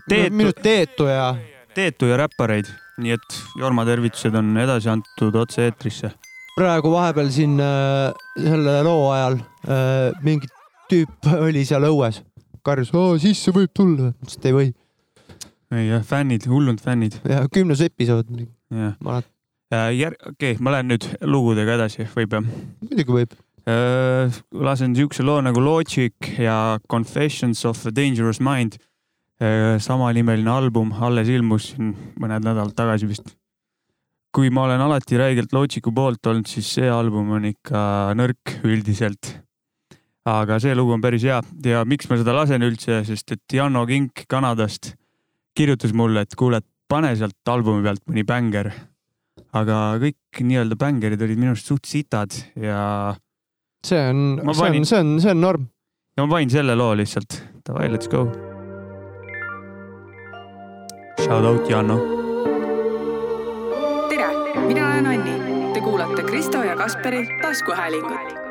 [0.09, 0.35] Teetu.
[0.35, 1.31] minu Teetu ja.
[1.75, 2.69] Teetu ja räppareid,
[3.03, 6.13] nii et Jorma tervitused on edasi antud otse-eetrisse.
[6.57, 9.35] praegu vahepeal siin äh, selle loo ajal
[9.69, 10.49] äh, mingi
[10.91, 12.23] tüüp oli seal õues,
[12.67, 14.69] karjus, sisse võib tulla, ütles, et ei või.
[15.77, 17.21] ei jah, fännid, hullud fännid.
[17.25, 18.29] ja kümnes episood.
[18.75, 19.33] jah ma olen,
[19.71, 22.45] Jär-, okei okay,, ma lähen nüüd lugudega edasi, võib jah?
[22.87, 23.33] muidugi võib.
[24.63, 28.79] lasen siukse loo nagu Logic ja Confessions of a Dangerous Mind.
[29.83, 33.35] samanimeline album alles ilmus siin mõned nädalad tagasi vist.
[34.31, 39.46] kui ma olen alati räigelt Logicu poolt olnud, siis see album on ikka nõrk üldiselt.
[40.27, 43.85] Aga see lugu on päris hea ja miks ma seda lasen üldse, sest et Janno
[43.87, 44.95] Kink Kanadast
[45.57, 48.73] kirjutas mulle, et kuule, et pane sealt albumi pealt mõni bänger.
[49.57, 53.15] aga kõik nii-öelda bängerid olid minu arust suht sitad ja
[53.87, 55.69] see on, see on, see on, see on norm.
[56.17, 57.43] ja ma panin selle loo lihtsalt.
[57.67, 58.27] Davai, let's go.
[61.23, 61.99] Shout out Janno.
[64.11, 64.29] tere,
[64.67, 65.39] mina olen Anni.
[65.75, 68.46] Te kuulate Kristo ja Kasperi taskuhäälingut.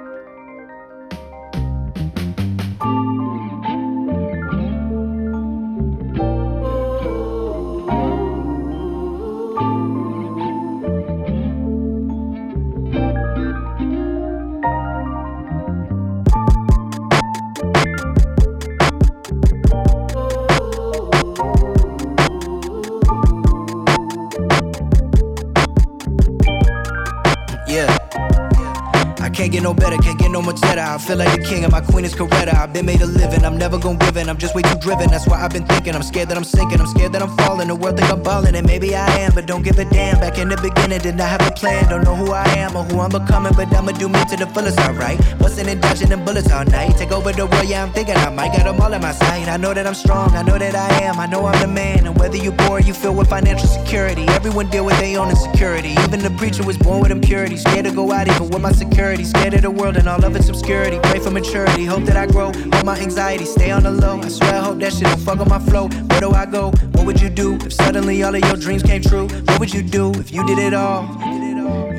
[29.36, 30.80] Can't get no better, can't get no much better.
[30.80, 32.54] I feel like the king and my queen is Coretta.
[32.56, 34.30] I've been made a living, I'm never gonna give in.
[34.30, 35.94] I'm just way too driven, that's why I've been thinking.
[35.94, 37.68] I'm scared that I'm sinking, I'm scared that I'm falling.
[37.68, 40.20] The world think I'm balling, and maybe I am, but don't give a damn.
[40.22, 41.90] Back in the beginning, did not have a plan.
[41.90, 44.48] Don't know who I am or who I'm becoming, but I'ma do me to the
[44.48, 45.20] fullest, alright.
[45.38, 46.96] Busting and dodging them bullets all night.
[46.96, 49.50] Take over the world, yeah, I'm thinking I might got them all in my sight.
[49.50, 52.08] I know that I'm strong, I know that I am, I know I'm the man.
[52.08, 54.26] And whether you're poor, you feel with financial security.
[54.30, 55.90] Everyone deal with their own insecurity.
[56.06, 57.58] Even the preacher was born with impurity.
[57.58, 59.25] Scared to go out even with my security.
[59.26, 61.00] Scared of the world and all of its obscurity.
[61.04, 62.52] Pray for maturity, hope that I grow.
[62.54, 64.20] Hold my anxiety, stay on the low.
[64.20, 65.88] I swear I hope that shit don't fuck up my flow.
[65.88, 66.72] Where do I go?
[66.94, 69.28] What would you do if suddenly all of your dreams came true?
[69.28, 71.10] What would you do if you did it all?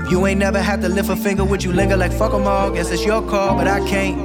[0.06, 2.40] If you ain't never had to lift a finger, would you linger like fuck fuck
[2.40, 2.70] 'em all?
[2.70, 4.18] Guess it's your call, but I can't.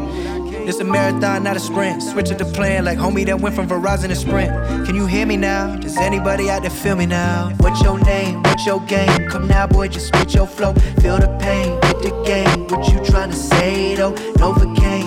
[0.68, 2.04] It's a marathon, not a sprint.
[2.04, 4.52] Switch it to plan like homie that went from Verizon to Sprint.
[4.86, 5.76] Can you hear me now?
[5.76, 7.52] Does anybody out there feel me now?
[7.60, 8.44] What's your name?
[8.44, 9.28] What's your game?
[9.30, 10.74] Come now, boy, just switch your flow.
[11.02, 12.68] Feel the pain, hit the game.
[12.68, 14.14] What you trying to say though?
[14.14, 15.01] Novocaine the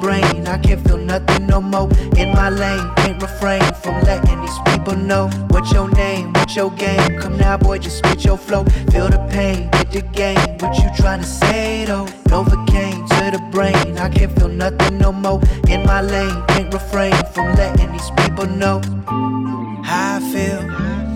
[0.00, 0.46] brain.
[0.46, 1.88] I can't feel nothing no more.
[2.16, 5.28] In my lane, can't refrain from letting these people know.
[5.50, 6.32] What's your name?
[6.32, 7.20] What's your game?
[7.20, 8.64] Come now, boy, just spit your flow.
[8.90, 10.58] Feel the pain, get the game.
[10.58, 12.06] What you trying to say though?
[12.32, 13.98] Novocaine to the brain.
[13.98, 15.40] I can't feel nothing no more.
[15.68, 18.80] In my lane, can't refrain from letting these people know
[19.84, 20.62] how I feel.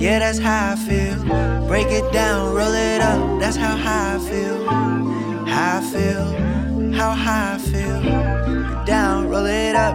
[0.00, 1.16] Yeah, that's how I feel.
[1.66, 3.40] Break it down, roll it up.
[3.40, 4.66] That's how high I feel.
[5.46, 6.92] How I feel.
[6.92, 8.33] How high I feel.
[8.84, 9.94] Down, roll it up.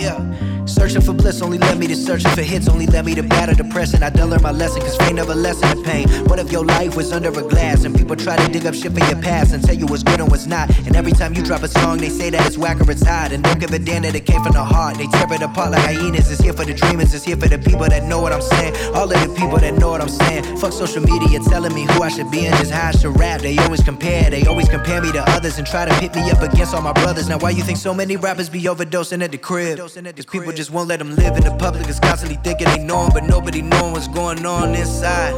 [0.00, 0.18] Yeah.
[0.66, 3.54] Searching for bliss only led me to searching for hits, only led me to battle
[3.54, 4.02] depression.
[4.02, 6.08] I done learned my lesson, cause fame never lessen the pain.
[6.24, 8.92] What if your life was under a glass and people try to dig up shit
[8.92, 10.74] for your past and tell you what's good and what's not?
[10.86, 13.32] And every time you drop a song, they say that it's whack or it's hot.
[13.32, 14.96] And don't give a damn that it came from the heart.
[14.96, 16.30] They tear it apart like hyenas.
[16.30, 18.74] It's here for the dreamers, it's here for the people that know what I'm saying.
[18.94, 20.56] All of the people that know what I'm saying.
[20.56, 23.42] Fuck social media telling me who I should be and just how I should rap.
[23.42, 26.40] They always compare, they always compare me to others and try to pit me up
[26.40, 27.28] against all my brothers.
[27.28, 29.78] Now, why you think so many rappers be overdosing at the crib?
[29.78, 33.10] Cause people just won't let them live in the public is constantly thinking they know
[33.12, 35.34] but nobody knowing what's going on inside.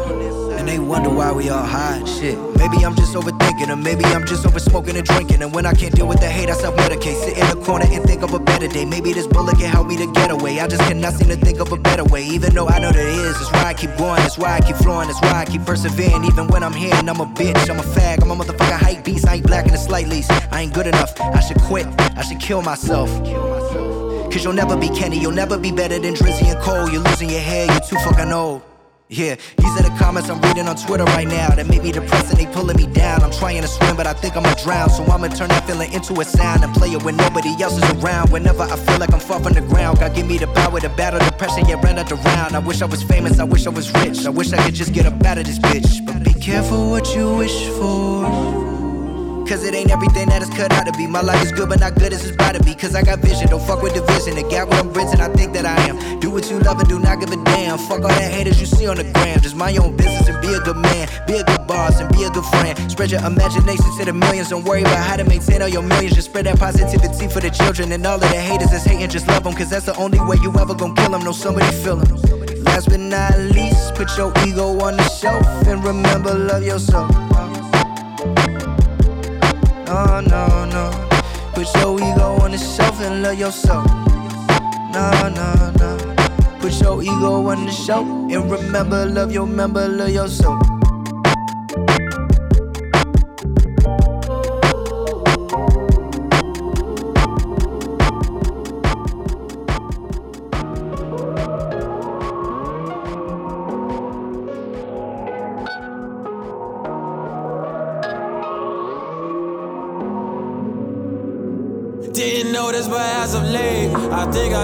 [0.58, 2.36] And they wonder why we all hide shit.
[2.56, 5.42] Maybe I'm just overthinking, or maybe I'm just over smoking and drinking.
[5.42, 7.14] And when I can't deal with the hate, I self medicate.
[7.14, 8.84] Sit in the corner and think of a better day.
[8.84, 10.58] Maybe this bullet can help me to get away.
[10.60, 12.24] I just cannot seem to think of a better way.
[12.24, 14.76] Even though I know there is, that's why I keep going, that's why I keep
[14.76, 16.24] flowing, that's why I keep persevering.
[16.24, 19.04] Even when I'm here and I'm a bitch, I'm a fag, I'm a motherfucking hype
[19.04, 19.28] beast.
[19.28, 20.30] I ain't black in the slight least.
[20.52, 21.20] I ain't good enough.
[21.20, 21.86] I should quit.
[22.16, 23.10] I should kill myself.
[24.36, 26.90] Cause you'll never be Kenny, you'll never be better than Drizzy and Cole.
[26.90, 28.60] You're losing your hair, you're too fucking old.
[29.08, 32.28] Yeah, these are the comments I'm reading on Twitter right now that make me depressed
[32.28, 33.22] and they pulling me down.
[33.22, 34.90] I'm trying to swim, but I think I'ma drown.
[34.90, 37.90] So I'ma turn that feeling into a sound and play it when nobody else is
[38.02, 38.28] around.
[38.28, 40.90] Whenever I feel like I'm far from the ground, God give me the power to
[40.90, 42.54] battle depression, yeah, run out around.
[42.54, 44.26] I wish I was famous, I wish I was rich.
[44.26, 46.04] I wish I could just get up out of this bitch.
[46.04, 48.65] But be careful what you wish for.
[49.48, 51.06] Cause it ain't everything that is cut out to be.
[51.06, 52.74] My life is good, but not good as it's about to be.
[52.74, 54.34] Cause I got vision, don't fuck with division.
[54.34, 56.18] The gap where I'm bridging, I think that I am.
[56.18, 57.78] Do what you love and do not give a damn.
[57.78, 59.40] Fuck all that haters you see on the gram.
[59.40, 61.08] Just mind your own business and be a good man.
[61.28, 62.74] Be a good boss and be a good friend.
[62.90, 64.48] Spread your imagination to the millions.
[64.50, 66.16] Don't worry about how to maintain all your millions.
[66.16, 67.92] Just spread that positivity for the children.
[67.92, 69.54] And all of the haters that's hating, just love them.
[69.54, 71.22] Cause that's the only way you ever gonna kill them.
[71.22, 72.16] Know somebody feel them.
[72.64, 77.25] Last but not least, put your ego on the shelf and remember, love yourself.
[79.86, 80.90] No, no, no.
[81.54, 83.86] Put your ego on the shelf and love yourself.
[84.92, 86.16] No, no, no.
[86.58, 90.75] Put your ego on the shelf and remember, love your member, love yourself.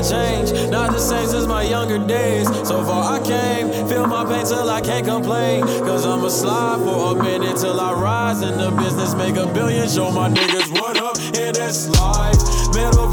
[0.02, 0.70] I changed.
[0.70, 2.48] Not the same since my younger days.
[2.66, 5.62] So far I came, feel my pain till I can't complain.
[5.62, 9.88] Cause I'ma slide for a minute till I rise in the business, make a billion.
[9.88, 12.38] Show my niggas what up in this life.
[12.74, 13.08] Middle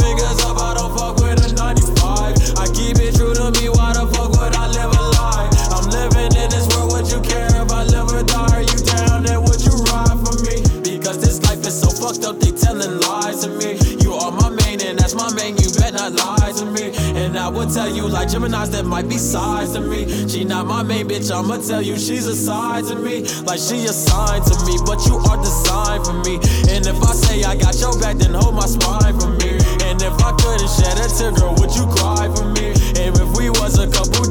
[17.70, 20.28] I tell you, like Gemini's, that might be sides to me.
[20.28, 23.22] She not my main bitch, I'ma tell you, she's a side to me.
[23.46, 26.42] Like she a assigned to me, but you are designed for me.
[26.74, 29.62] And if I say I got your back, then hold my spine for me.
[29.86, 32.74] And if I couldn't shed a tear, girl, would you cry for me?
[32.98, 34.26] And if we was a couple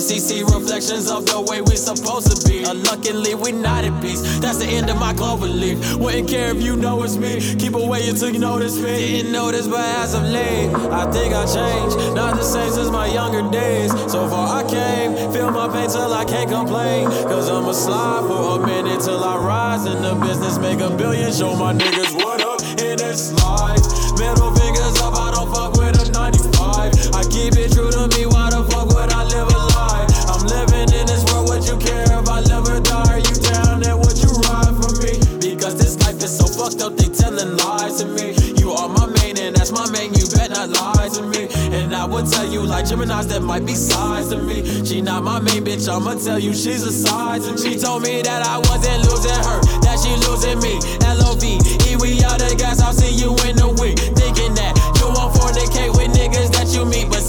[0.00, 2.64] see reflections of the way we supposed to be.
[2.64, 4.22] Uh, luckily, we not at peace.
[4.38, 5.78] That's the end of my clover leaf.
[5.96, 7.40] Wouldn't care if you know it's me.
[7.56, 8.96] Keep away until you notice me.
[9.20, 11.96] Didn't notice, but as of late, I think I changed.
[12.14, 13.90] Not the same since my younger days.
[14.10, 17.06] So far I came, feel my pain till I can't complain.
[17.28, 21.32] Cause I'ma slide for a minute till I rise in the business, make a billion,
[21.32, 23.84] show my niggas what up in this life.
[24.18, 24.59] Middle
[36.80, 38.32] up, they telling lies to me.
[38.56, 41.48] You are my main and that's my main, you bet not lie to me.
[41.76, 44.64] And I would tell you like Gemini's that might be sides to me.
[44.84, 47.58] She not my main bitch, I'ma tell you she's a to me.
[47.58, 50.80] She told me that I wasn't losing her, that she losing me.
[51.04, 51.60] L-O-V,
[51.90, 53.98] E, we out the gas, I'll see you in a week.
[54.16, 57.20] Thinking that you won't fornicate with niggas that you meet, but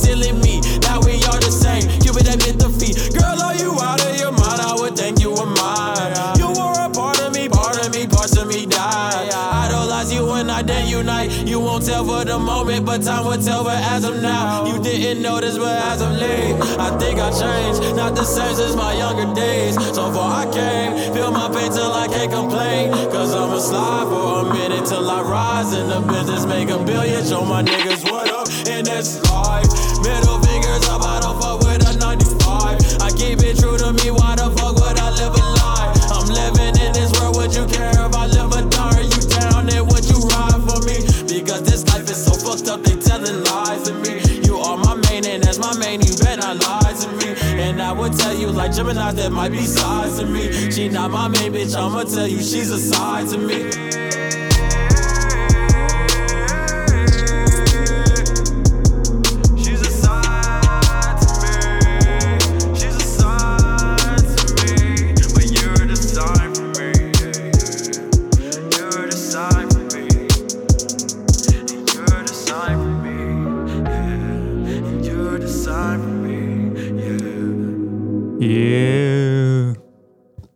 [12.32, 13.64] the moment, but time will tell.
[13.64, 17.96] But as of now, you didn't notice, but as of late, I think I changed.
[17.96, 19.76] Not the same since my younger days.
[19.94, 22.92] So far I came, feel my pain till I can't complain.
[23.12, 27.26] Cause I'ma slide for a minute till I rise in the business, make a billion,
[27.26, 29.68] show my niggas what up in this life.
[30.00, 32.80] Middle fingers up, I don't fuck with a 95.
[33.02, 34.12] I keep it true to me,
[46.00, 47.36] you not lie to me.
[47.60, 50.72] And I would tell you like Gemini that might be sides to me.
[50.72, 54.31] She not my main bitch, I'ma tell you she's a side to me.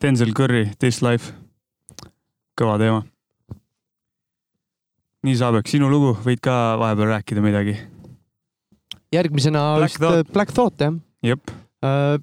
[0.06, 1.34] Denzel Curry, This Life.
[2.54, 3.00] kõva teema.
[5.26, 7.74] nii, Saabek, sinu lugu, võid ka vahepeal rääkida midagi?
[9.16, 10.14] järgmisena Black vist Thought.
[10.14, 10.94] Black, Black Thought jah
[11.26, 11.50] jep
[11.82, 12.22] uh,.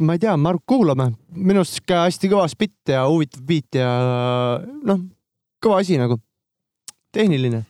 [0.00, 3.76] ma ei tea, ma arvan, kuulame, minu arust sihuke hästi kõva spitt ja huvitav beat
[3.76, 3.90] ja
[4.88, 5.04] noh,
[5.60, 6.16] kõva asi nagu,
[7.12, 7.66] tehniline.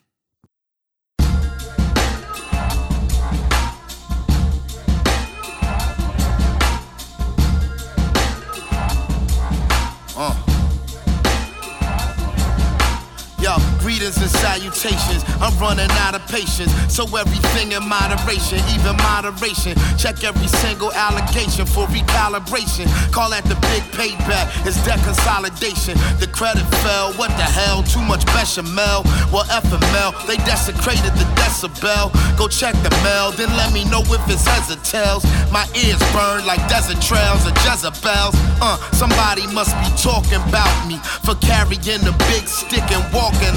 [14.17, 15.23] And salutations.
[15.41, 16.73] I'm running out of patience.
[16.89, 19.77] So everything in moderation, even moderation.
[19.99, 22.89] Check every single allegation for recalibration.
[23.13, 24.49] Call that the big payback.
[24.65, 26.01] It's debt consolidation.
[26.19, 27.13] The credit fell.
[27.21, 27.83] What the hell?
[27.83, 29.05] Too much bechamel.
[29.29, 32.09] Well, FML, they desecrated the decibel.
[32.39, 34.49] Go check the mail, then let me know if it's
[34.91, 35.25] tails.
[35.53, 38.35] My ears burn like desert trails or Jezebels.
[38.61, 43.55] Uh, somebody must be talking about me for carrying the big stick and walking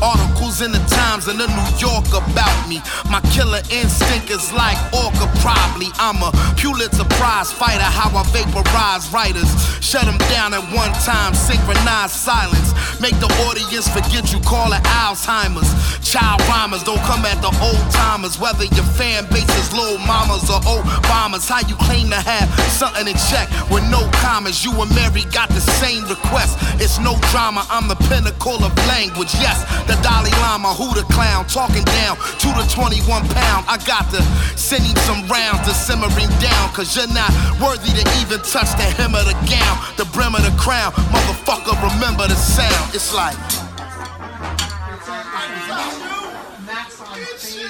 [0.00, 2.80] Articles in the Times and the New York about me.
[3.12, 5.92] My killer instinct is like Orca, probably.
[6.00, 9.48] I'm a Pulitzer Prize fighter, how I vaporize writers.
[9.84, 12.72] Shut them down at one time, synchronize silence.
[13.00, 15.68] Make the audience forget you call it Alzheimer's.
[16.00, 20.48] Child rhymers don't come at the old timers, whether your fan base is little mamas
[20.48, 21.48] or Obamas.
[21.48, 24.64] How you claim to have something in check with no commas?
[24.64, 26.56] You and Mary got the same request.
[26.80, 29.32] It's no drama, I'm the pinnacle of language.
[29.50, 33.66] Yes, the Dalai Lama, who the clown, talking down to the 21 pound.
[33.66, 34.22] I got to
[34.56, 38.70] send him some rounds to simmer him down, cause you're not worthy to even touch
[38.78, 40.92] the hem of the gown, the brim of the crown.
[41.10, 42.94] Motherfucker, remember the sound.
[42.94, 43.34] It's like.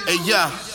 [0.05, 0.70] Hey, yeah.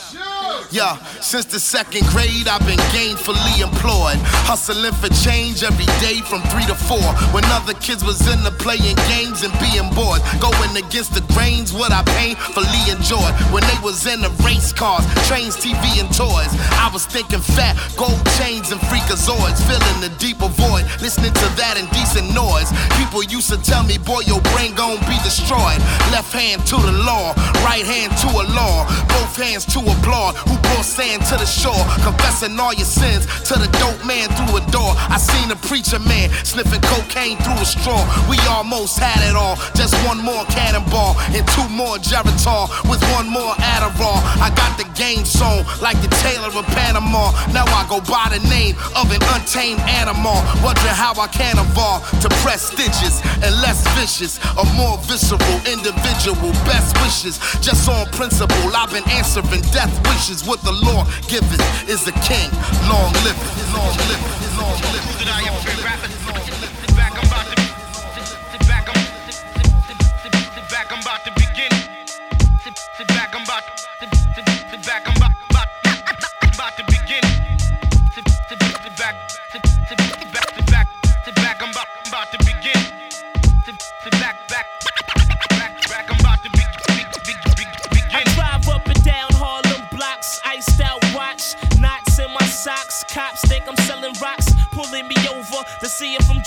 [0.69, 4.19] Yeah, since the second grade, I've been gainfully employed.
[4.43, 7.07] Hustling for change every day from three to four.
[7.31, 10.19] When other kids was in the playing games and being bored.
[10.43, 13.31] Going against the grains, what I painfully enjoyed.
[13.55, 16.51] When they was in the race cars, trains, TV, and toys.
[16.75, 19.63] I was thinking fat, gold chains, and freakazoids.
[19.63, 22.67] Filling the deeper void, listening to that indecent noise.
[22.99, 25.79] People used to tell me, boy, your brain gon' be destroyed.
[26.11, 27.31] Left hand to the law,
[27.63, 28.83] right hand to a law.
[29.15, 30.35] Both hands to applaud.
[30.43, 31.83] Who brought sand to the shore?
[32.05, 34.93] Confessing all your sins to the dope man through a door.
[35.11, 37.99] I seen a preacher man sniffing cocaine through a straw.
[38.29, 39.57] We almost had it all.
[39.75, 44.21] Just one more cannonball and two more Geritol with one more Adderall.
[44.39, 46.67] I got the game song like the Tailor of.
[46.77, 47.33] Panama.
[47.51, 50.37] Now I go by the name of an untamed animal.
[50.63, 56.53] Wondering how I can evolve to prestigious and less vicious, a more visceral individual.
[56.69, 58.55] Best wishes, just on principle.
[58.75, 60.46] I've been answering death wishes.
[60.47, 62.49] What the law given is the king.
[62.87, 63.43] Long living,
[63.75, 66.16] long living, long living.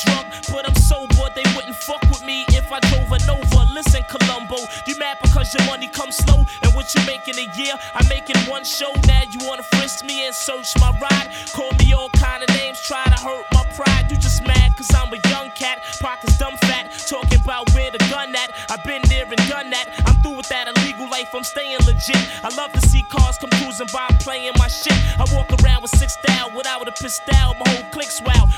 [0.04, 0.26] Drunk.
[0.50, 3.64] But I'm sober, they wouldn't fuck with me if I drove an over.
[3.72, 6.46] Listen, Columbo, you mad because your money comes slow?
[6.62, 7.74] And what you make in a year?
[7.94, 8.92] I'm making one show.
[9.06, 11.28] Now you wanna frisk me and search my ride?
[11.52, 14.10] Call me all kind of names, try to hurt my pride.
[14.10, 16.90] You just mad cause I'm a young cat, pockets dumb fat.
[17.08, 18.50] Talking about where the gun at.
[18.70, 19.86] I've been there and done that.
[20.06, 22.22] I'm through with that illegal life, I'm staying legit.
[22.42, 24.98] I love to see cars come cruising by playing my shit.
[25.18, 27.54] I walk around with six style without a pistol.
[27.58, 27.99] My whole.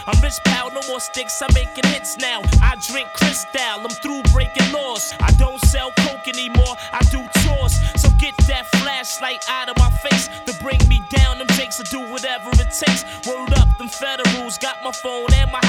[0.07, 1.41] I'm rich pal, no more sticks.
[1.43, 2.43] I'm making hits now.
[2.61, 5.15] I drink Cristal, I'm through breaking laws.
[5.21, 7.75] I don't sell coke anymore, I do tours.
[8.01, 11.39] So get that flashlight out of my face to bring me down.
[11.39, 13.05] Them jakes will do whatever it takes.
[13.27, 15.62] Word up, them federals got my phone and my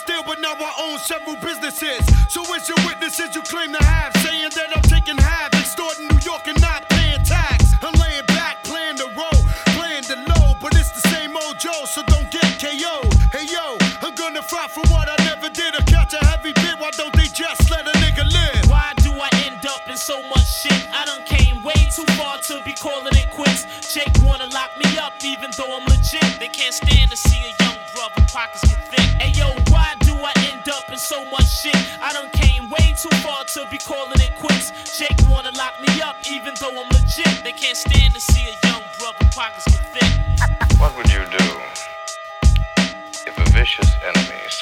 [0.00, 2.00] Steal, but now I own several businesses.
[2.32, 3.39] So where's your witnesses you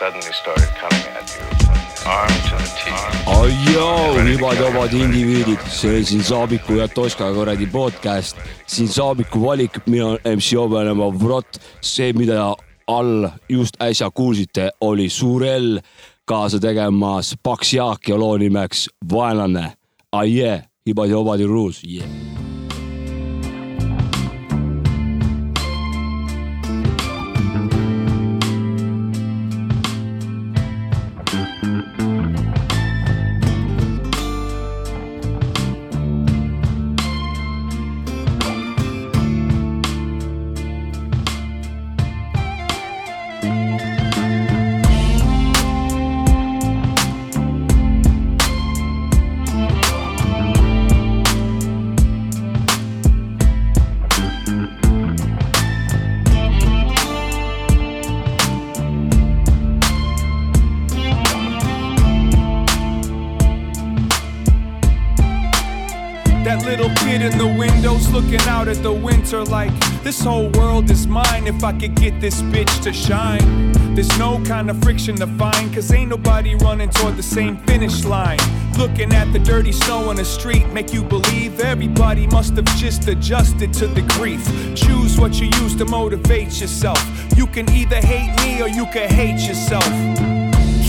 [0.09, 1.45] suddenly started coming at you,
[2.07, 3.27] armed to the teeth?
[3.27, 8.37] Ajoo, libad-vabad indiviidid, see oli siin Saabiku ja Toska kuradi podcast.
[8.67, 11.61] siin Saabiku valik, mina olen MC Obenema Vrot.
[11.81, 12.55] see, mida
[12.87, 15.81] all just äsja kuulsite, oli Suurel
[16.25, 19.73] kaasa tegemas Paks Jaak ja loo nimeks Vaenlane.
[20.13, 22.48] Aie, libad ja ruus yeah..
[69.31, 73.73] Winter like this whole world is mine if I could get this bitch to shine.
[73.95, 78.05] There's no kind of friction to find, cause ain't nobody running toward the same finish
[78.05, 78.39] line.
[78.79, 83.07] Looking at the dirty snow on the street, make you believe everybody must have just
[83.09, 84.43] adjusted to the grief.
[84.75, 87.03] Choose what you use to motivate yourself.
[87.37, 90.38] You can either hate me or you can hate yourself.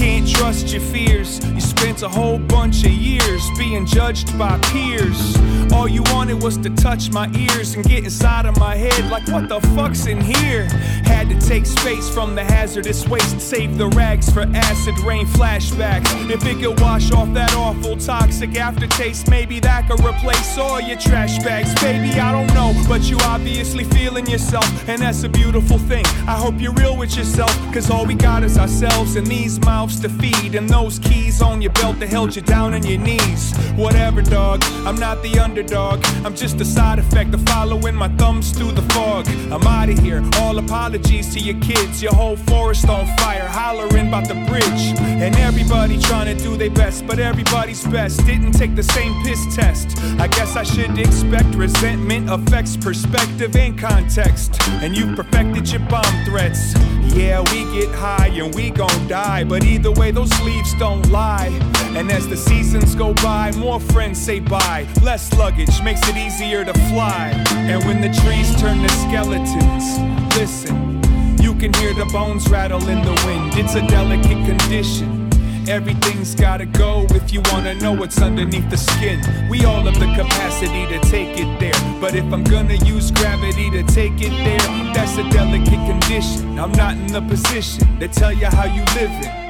[0.09, 1.39] Can't trust your fears.
[1.45, 5.37] You spent a whole bunch of years being judged by peers.
[5.71, 9.27] All you wanted was to touch my ears and get inside of my head like,
[9.27, 10.63] what the fuck's in here?
[11.05, 16.09] Had to take space from the hazardous waste, save the rags for acid rain flashbacks.
[16.27, 20.97] If it could wash off that awful toxic aftertaste, maybe that could replace all your
[20.97, 21.71] trash bags.
[21.81, 26.05] Baby, I don't know, but you obviously feeling yourself, and that's a beautiful thing.
[26.27, 29.98] I hope you're real with yourself, cause all we got is ourselves and these mouths
[29.99, 33.55] to feed, and those keys on your belt that held you down on your knees.
[33.75, 38.51] Whatever, dog, I'm not the underdog, I'm just a side effect of following my thumbs
[38.51, 39.27] through the fog.
[39.51, 44.07] I'm out of here, all apologies to your kids, your whole forest on fire, hollering
[44.07, 44.83] about the bridge.
[44.99, 49.55] And everybody trying to do their best, but everybody's best didn't take the same piss
[49.55, 49.97] test.
[50.19, 54.61] I guess I should expect resentment affects perspective and context.
[54.81, 56.73] And you've perfected your bomb threats.
[57.15, 61.47] Yeah, we get high and we gon' die, but either way, those leaves don't lie.
[61.95, 64.87] And as the seasons go by, more friends say bye.
[65.01, 67.31] Less luggage makes it easier to fly.
[67.51, 69.99] And when the trees turn to skeletons,
[70.37, 71.01] listen.
[71.41, 73.53] You can hear the bones rattle in the wind.
[73.55, 75.29] It's a delicate condition.
[75.69, 79.21] Everything's gotta go if you wanna know what's underneath the skin.
[79.49, 81.99] We all have the capacity to take it there.
[82.01, 86.57] But if I'm gonna use gravity to take it there, that's a delicate condition.
[86.57, 89.48] I'm not in the position to tell you how you live it.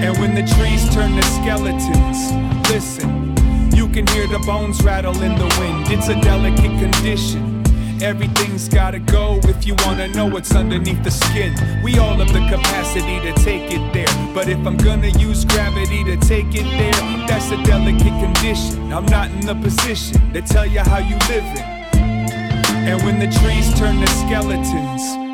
[0.00, 3.34] And when the trees turn to skeletons, listen.
[3.74, 5.90] You can hear the bones rattle in the wind.
[5.90, 7.64] It's a delicate condition.
[8.00, 11.52] Everything's gotta go if you wanna know what's underneath the skin.
[11.82, 14.32] We all have the capacity to take it there.
[14.32, 18.92] But if I'm gonna use gravity to take it there, that's a delicate condition.
[18.92, 21.64] I'm not in the position to tell you how you live it.
[22.88, 25.27] And when the trees turn to skeletons,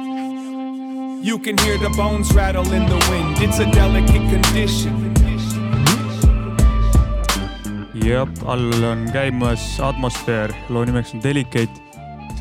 [1.24, 3.36] you can hear the bones rattle in the wind.
[3.40, 5.14] It's a delicate condition.
[7.94, 11.80] jep, all on käimas atmosfäär, loo nimeks on Delicate.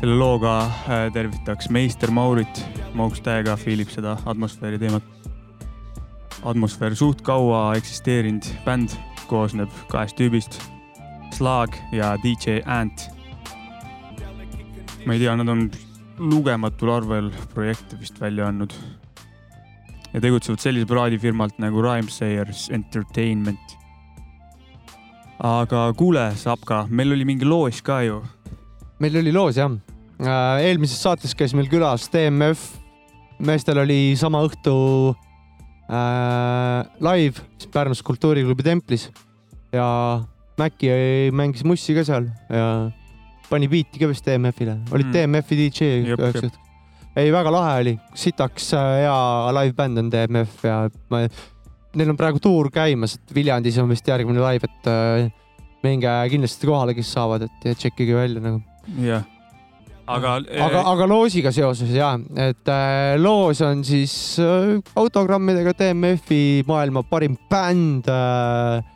[0.00, 2.60] selle looga äh, tervitaks meister Maurit,
[2.94, 5.02] Mauks täiega fiilib seda atmosfääri teemat.
[6.44, 10.60] atmosfäär suht kaua eksisteerinud bänd, koosneb kahest tüübist,
[11.32, 13.08] Slag ja DJ Ant.
[15.06, 15.70] ma ei tea, nad on
[16.18, 18.72] lugematul arvel projekte vist välja andnud.
[20.14, 23.74] ja tegutsevad sellise praadifirmalt nagu Rhymesayers Entertainment
[25.42, 28.22] aga kuule, Sapka, meil oli mingi loos ka ju.
[29.02, 29.72] meil oli loos jah.
[30.62, 32.62] eelmises saates käis meil külas DMF.
[33.38, 34.74] meestel oli sama õhtu
[35.90, 37.42] äh, live
[37.72, 39.10] Pärnus Kultuuriklubi templis
[39.72, 40.22] ja
[40.54, 40.86] Mäkki
[41.34, 42.92] mängis mussi ka seal ja
[43.50, 45.16] pani biiti ka vist DMF-ile, olid Mm.
[45.16, 46.60] DMF-i DJ üheks hetkeks.
[47.16, 49.18] ei, väga lahe oli, sitaks äh, hea
[49.60, 50.78] live-bänd on DMF ja
[51.12, 51.24] ma,
[51.94, 55.28] neil on praegu tuur käimas, et Viljandis on vist järgmine live, et äh,
[55.84, 58.62] minge kindlasti kohale, kes saavad, et tšekkige välja nagu.
[59.04, 59.24] jah,
[60.06, 60.38] aga.
[60.66, 67.38] aga, aga loosiga seoses ja, et äh, loos on siis äh, autogrammidega DMF-i maailma parim
[67.50, 68.93] bänd äh,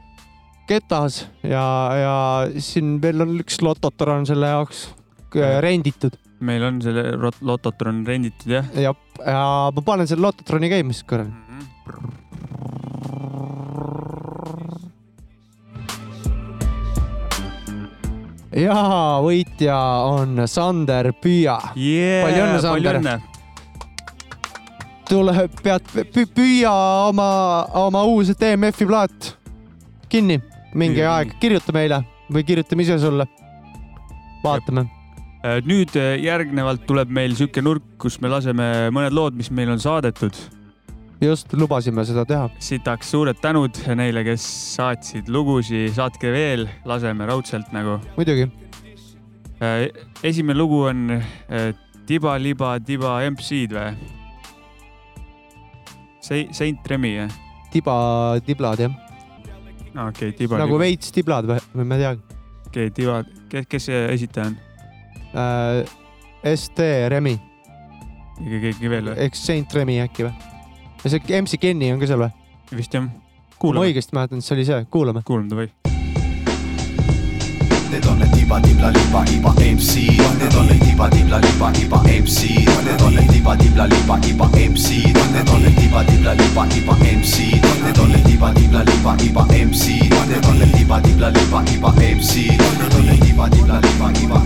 [0.68, 1.64] Ketas ja,
[1.96, 2.14] ja
[2.60, 4.84] siin veel on üks lototron selle jaoks
[5.32, 6.18] äh, renditud.
[6.44, 8.66] meil on selle Lototron renditud jah.
[8.76, 9.44] jah, ja
[9.74, 11.24] ma panen selle lototroni käima siis korra.
[18.58, 18.76] ja
[19.24, 19.78] võitja
[20.10, 22.26] on Sander Püüa yeah,.
[22.26, 23.00] palju õnne, Sander.
[25.08, 26.76] tule, pead pü- püüa
[27.08, 27.32] oma,
[27.86, 29.32] oma uus DMF-i plaat
[30.12, 30.40] kinni
[30.74, 32.02] mingi Püüa aeg, kirjuta meile
[32.32, 33.26] või kirjutame ise sulle.
[34.44, 34.86] vaatame.
[35.46, 39.70] Äh, nüüd äh, järgnevalt tuleb meil sihuke nurk, kus me laseme mõned lood, mis meil
[39.70, 40.34] on saadetud.
[41.20, 42.50] just, lubasime seda teha.
[42.58, 44.44] sitaks suured tänud neile, kes
[44.76, 48.00] saatsid lugusid, saatke veel, laseme raudselt nagu.
[48.16, 48.50] muidugi.
[50.22, 51.74] esimene lugu on äh,
[52.06, 53.92] Tiba Liba Tiba MC-d või?
[56.28, 57.30] Saint Remi jah?
[57.72, 58.92] tiba, tiblad jah,
[60.06, 60.58] okei, Tiba.
[60.60, 63.22] nagu veits tiblad või, või ma ei teagi okei, Tiba,
[63.52, 64.58] kes, kes see esitaja on?
[65.34, 65.96] äh,.
[66.54, 67.34] ST Remi
[68.46, 69.18] ja keegi veel või?
[69.26, 70.34] ehk Saint Remi äkki või?
[71.02, 72.32] ja see MC Kenny on ka seal või?
[72.78, 73.08] vist jah.
[73.58, 75.24] kui ma õigesti mäletan, siis see oli see, kuulame.
[75.26, 75.70] kuulame davai.
[77.88, 82.38] Need on need τύπα δίπλα λίπα είπα MC Πάνε τον τύπα δίπλα λίπα είπα MC
[82.64, 87.92] Πάνε τον τύπα δίπλα λίπα είπα MC Πάνε τον τύπα δίπλα λίπα είπα MC Πάνε
[87.92, 89.82] τον τύπα δίπλα λίπα είπα MC
[90.16, 90.58] Πάνε τον
[93.20, 94.42] τύπα δίπλα λίπα είπα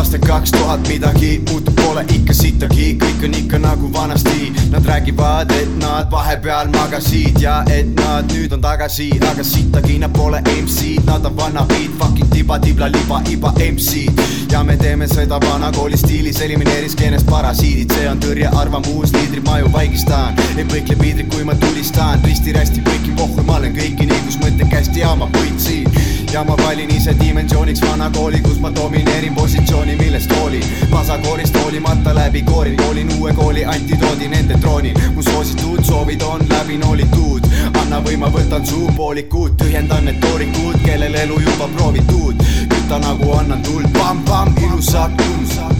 [0.00, 2.94] aasta kaks tuhat midagi muutub pole ikka sittagi.
[3.00, 4.52] Kõik on ikka nagu vanasti.
[4.70, 10.12] Nad räägivad, et nad vahepeal magasid ja et nad nüüd on tagasi, aga sittagi nad
[10.16, 14.28] pole MC-d, nad on vannabeat, fucking tiba-tibla, liba-iba MC-d.
[14.52, 19.72] ja me teeme seda vanakooli stiilis, elimineeri skeenest parasiidid, see on tõrje arvamus, liidrid maju
[19.72, 20.38] vaigistan.
[20.56, 24.70] ei põikle piidrid, kui ma tulistan, risti-rästi põiki pohhu, ma olen kõiki nii, kus mõtted
[24.70, 26.09] kästi ja ma võitsin.
[26.32, 30.64] Ja ma valin ise dimensiooniks vanakooli, kus ma domineerin positsiooni, millest hoolin.
[30.90, 34.98] pasakoorist hoolimata läbi koorin, koolin uue kooli antidoodi nende troonil.
[35.14, 37.46] mu soositud soovid on läbi noolitud,
[37.80, 42.46] anna või ma võtan suu poolikud, tühjendan need toorikud, kellel elu juba proovitud.
[42.68, 45.79] küta nagu annan tuld, pamm-pamm, ilusad tund.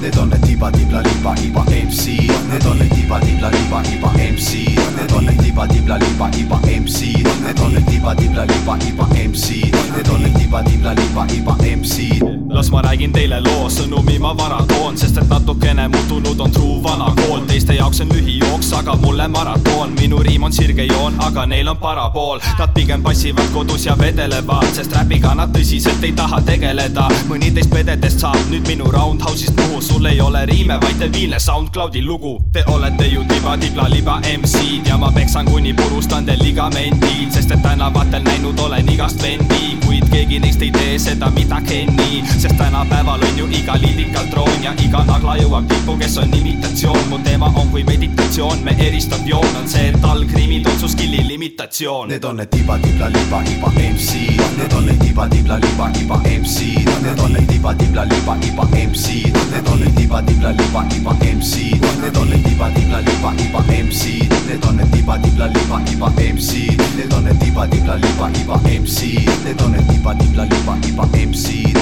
[0.00, 7.26] Need on need tiba-tibla-liba-iba MC-d Need on need tiba-tibla-liba-iba MC-d Need on need tiba-tibla-liba-iba MC-d
[7.42, 13.68] Need on need tiba-tibla-liba-iba MC-d Need on need tiba-tibla-liba-iba MC-d las ma räägin teile loo,
[13.68, 18.08] sõnumi ma vara toon, sest et natukene muutunud on truu vana kool, teiste jaoks on
[18.12, 23.02] lühijooks, aga mulle maratoon, minu riim on sirge joon, aga neil on parapool, nad pigem
[23.02, 28.40] passivad kodus ja vedelevad, sest räpiga nad tõsiselt ei taha tegeleda, mõni teist pededest saab
[28.50, 33.26] nüüd minu roundhouse'ist muhu, sul ei ole riime, vaid debiilne SoundCloudi lugu, te olete ju
[33.28, 39.22] tiba-tibla-liba MC-d ja ma peksan kuni purustan teil ligamendid, sest et tänavatel näinud olen igast
[39.22, 44.26] vendi, kuid keegi neist ei tee seda, mida Kenny, sest tänapäeval on ju iga lillikal
[44.30, 47.08] troon ja iga nagla jõuab tippu, kes on imitatsioon.
[47.08, 52.08] mu teema on kui meditatsioon, me eristav joon on see, et allkriimi totsus killi limitatsioon.
[52.08, 59.38] Need on need tiba-tibla-liba-liba MC-d, need on need tiba-tibla-liba-liba MC-d, need on need tiba-tibla-liba-liba MC-d,
[59.50, 66.78] need on need tiba-tibla-liba-liba MC-d, need on need tiba-tibla-liba-liba MC-d, need on need tiba-tibla-liba-liba MC-d,
[66.96, 71.77] need on need tiba-tibla-liba-liba MC-d, need on need tiba-tibla-liba-liba MC-d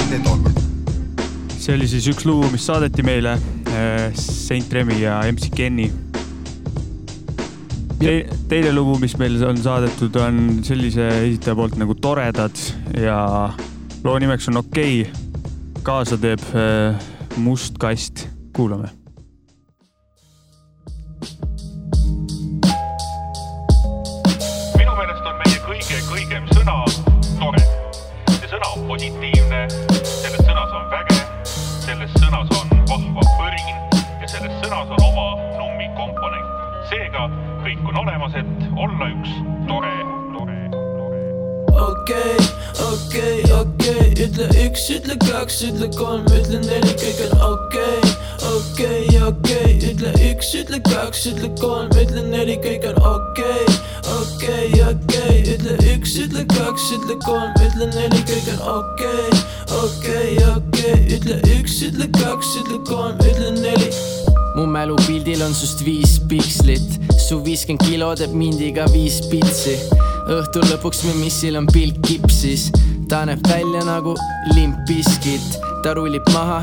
[1.67, 5.89] see oli siis üks lugu, mis saadeti meile äh, Saint Remi ja MC Kenny
[7.99, 8.13] Te,.
[8.47, 12.55] teine lugu, mis meile on saadetud, on sellise esitaja poolt nagu Toredad
[12.95, 13.17] ja
[14.05, 15.43] loo nimeks on Okei okay..
[15.83, 16.95] kaasa teeb äh,
[17.43, 18.93] Must Kast, kuulame
[38.77, 39.29] olla üks
[39.67, 39.93] tore,
[40.33, 40.57] tore,
[41.89, 42.35] okei,
[42.93, 48.11] okei, okei, ütle üks, ütle kaks, ütle kolm, ütle neli, kõik on okei,
[48.51, 53.65] okei, okei, ütle üks, ütle kaks, ütle kolm, ütle neli, kõik on okei,
[54.19, 59.41] okei, okei, ütle üks, ütle kaks, ütle kolm, ütle neli, kõik on okei,
[59.81, 63.89] okei, okei, ütle üks, ütle kaks, ütle kolm, ütle neli.
[64.57, 66.97] Mu mälupildil on sust viis pikslit,
[67.27, 69.73] su viiskümmend kilo teeb mindiga viis pitsi.
[70.31, 72.69] õhtu lõpuks me missil on pilk kipsis,
[73.11, 74.13] ta näeb välja nagu
[74.55, 76.61] limp biskit, ta rullib maha,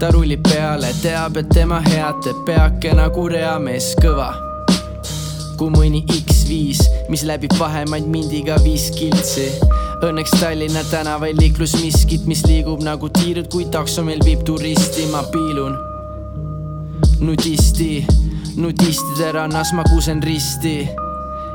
[0.00, 4.28] ta rullib peale, teab, et tema head teeb peake nagu reamees kõva.
[5.56, 9.46] Kui mõni X5, mis läbib vahemaid mindiga viis kiltsi.
[10.04, 15.24] Õnneks Tallinna tänavail liiklus miskit, mis liigub nagu tiirud, kui takso meil viib turisti, ma
[15.32, 15.80] piilun.
[17.24, 18.02] Nudisti,
[18.56, 20.88] nudistide rannas ma kusen risti.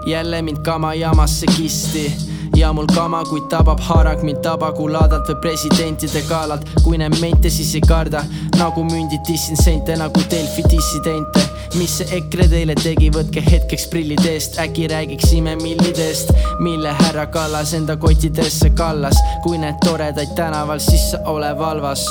[0.05, 5.35] jälle mind kama jamasse kisti ja mul kama, kuid tabab haarak mind tabagu laadalt või
[5.41, 6.69] presidentide galalt.
[6.83, 8.23] kui näen mente, siis ei karda
[8.57, 11.39] nagu mündid dissin sente nagu Delfi dissidente.
[11.77, 17.73] mis see EKRE teile tegi, võtke hetkeks prillid eest, äkki räägiksime millidest, mille härra Kallas
[17.73, 19.17] enda kottidesse kallas.
[19.43, 22.07] kui näed toredaid tänaval, siis sa ole valvas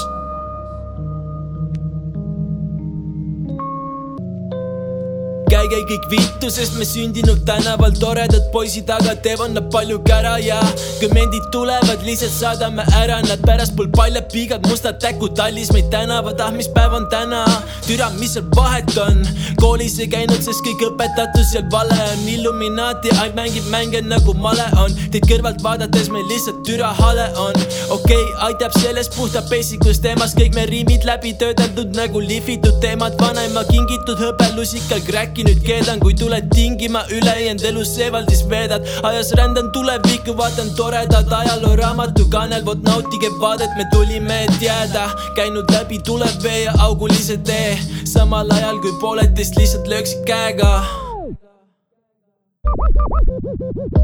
[5.89, 7.95] kõik vittu, sest me sündinud tänaval.
[7.99, 10.59] Toredad poisid, aga teevad nad palju kära ja
[11.01, 13.21] kui mendid tulevad, lihtsalt saadame ära.
[13.25, 17.45] Nad pärastpool paljad piigad, mustad täkud tallis meid tänavad, ah mis päev on täna,
[17.87, 19.23] türa, mis seal vahet on,
[19.63, 24.67] koolis ei käinud, sest kõik õpetatud seal vale on, Illuminaati ainult mängib mänge nagu male
[24.83, 27.57] on, teid kõrvalt vaadates meil lihtsalt türa hale on,
[27.97, 30.37] okei okay,, aitab sellest puhta basicust teemast.
[30.39, 36.15] Kõik me riimid läbi töödeldud nagu lihvitud teemad, vanaema kingitud hõbelusikal kräki nüüd keedan, kui
[36.15, 43.31] tuled tingima ülejäänud elus seevaldis veedad, ajas rändan tulevikku, vaatan toredat ajalooraamatu kanel, vot nautige
[43.41, 45.09] vaadet, me tulime, et jääda,
[45.39, 51.08] käinud läbi tuleb vee ja augulise tee, samal ajal kui pooled teist lihtsalt lööksid käega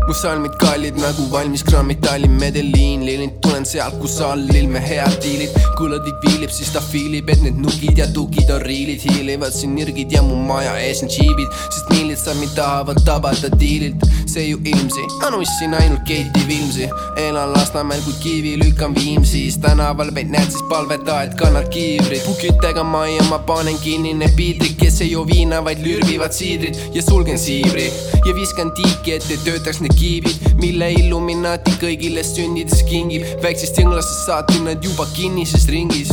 [0.07, 3.05] mu salmid kallid nagu valmis grammid Tallinn Medellin.
[3.07, 5.53] Lillind tulen sealt kus all ilme head diilid.
[5.79, 9.03] Kuuladik viilib siis ta fiilib et need nugid ja tugid on riilid.
[9.05, 11.51] Hiilivad siin nirgid ja mu maja ees on džiibid.
[11.67, 14.07] Sest miilitsad mind tahavad tabada diililt?
[14.31, 15.05] See ju ilmsi.
[15.27, 16.89] Anussin ainult Keiti Vilmsi?
[17.25, 22.85] Elan Lasnamäel kuid kivi lükkan Viimsis tänaval meid näed siis palveta et kannad kiivrit pukitega
[22.85, 24.79] majja ma panen kinni need piidrid.
[24.81, 27.91] Kes ei joo viina vaid lürvivad siidrit ja sulgen siivri
[28.25, 33.27] ja viskan tiiki et ei töötaks need kiivid mille Illuminati kõigile sündides kingib.
[33.43, 36.13] väiksest jõnglasest saati nad juba kinnises ringis.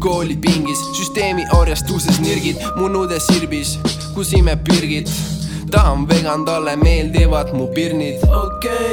[0.00, 3.76] koolipingis süsteemi orjastuses nirgid mu nude sirbis
[4.14, 5.08] kus imeb pirgid
[5.70, 8.22] tahan vegan talle meeldivad mu pirnid.
[8.42, 8.90] Okei,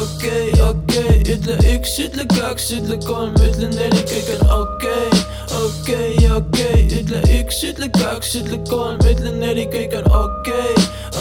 [0.00, 5.22] okei, okei, ütle üks, ütle kaks, ütle kolm, ütle neli, kõik on okei,
[5.60, 10.72] okei, okei, ütle üks, ütle kaks, ütle kolm, ütle neli, kõik on okei,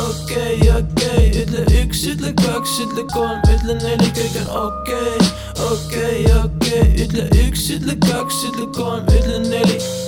[0.01, 5.27] okei, okei, ütle üks, ütle kaks, ütle kolm, ütle neli, kõik on okei,
[5.71, 10.02] okei, okei, ütle üks, ütle kaks, ütle kolm, ütle neli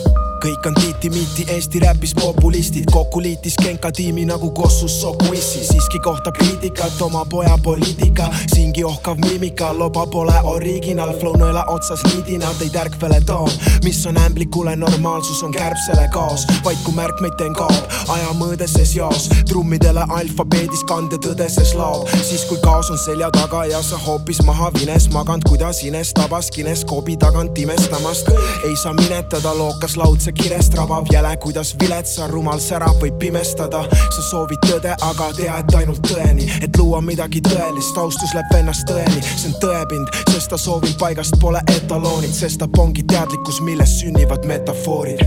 [0.45, 2.85] kõik on tiiti-miiti Eesti räpis populistid.
[2.91, 5.63] Kokku liitis Genka tiimi nagu Kossus Sokuissi.
[5.65, 8.29] Siiski kohta kriitikat oma poja poliitika.
[8.53, 13.49] Siingi ohkav miimika loba pole original flow nõela otsas niidina teid ärkvele toon.
[13.83, 16.45] Mis on ämblikule normaalsus on kärbsele kaos.
[16.65, 19.25] Vaid kui märkmeid teen kaob aja mõõdeses jaos.
[19.49, 22.05] Trummidele alfabeedis kandetõdeses laob.
[22.21, 26.51] Siis kui kaos on selja taga ja sa hoopis maha vines maganud kuidas ines tabas
[26.53, 28.29] kineskoobi tagant imestamast
[28.65, 33.83] ei saa minetada lookas laudse kirest rabab jäle kuidas viletsa rumal särab võib pimestada.
[33.91, 37.97] Sa soovid tõde aga tea et ainult tõeni et luua midagi tõelist.
[37.97, 42.69] Austus läheb vennast tõeni see on tõepind sest ta soovib paigast pole etaloonid sest ta
[42.81, 45.23] ongi teadlikkus millest sünnivad metafoorid.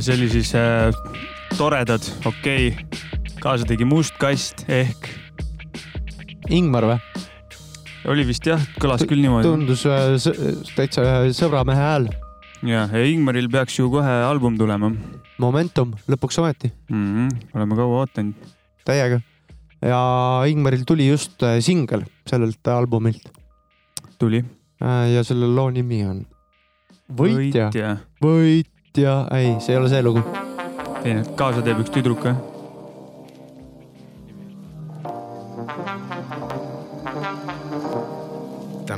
[0.00, 0.92] See oli siis äh,
[1.56, 2.68] toredad, okei.
[2.68, 3.05] okay.
[3.46, 5.06] Kaasa tegi Must Kast ehk.
[6.50, 6.96] Ingmar või?
[8.10, 9.46] oli vist jah, kõlas küll niimoodi.
[9.46, 10.16] tundus äh,
[10.74, 12.08] täitsa sõbramehe hääl.
[12.66, 14.90] ja, ja Ingmaril peaks ju kohe album tulema.
[15.42, 17.04] Momentum, lõpuks ometi mm.
[17.04, 18.50] -hmm, oleme kaua ootanud.
[18.88, 19.20] täiega.
[19.82, 20.00] ja
[20.50, 23.30] Ingmaril tuli just äh, singel sellelt albumilt.
[24.18, 24.42] tuli.
[25.14, 26.26] ja selle loo nimi on
[27.06, 27.94] Võitja, võitja..
[28.18, 30.26] võitja, ei, see ei ole see lugu.
[31.04, 32.55] ei, kaasa teeb üks tüdruk või?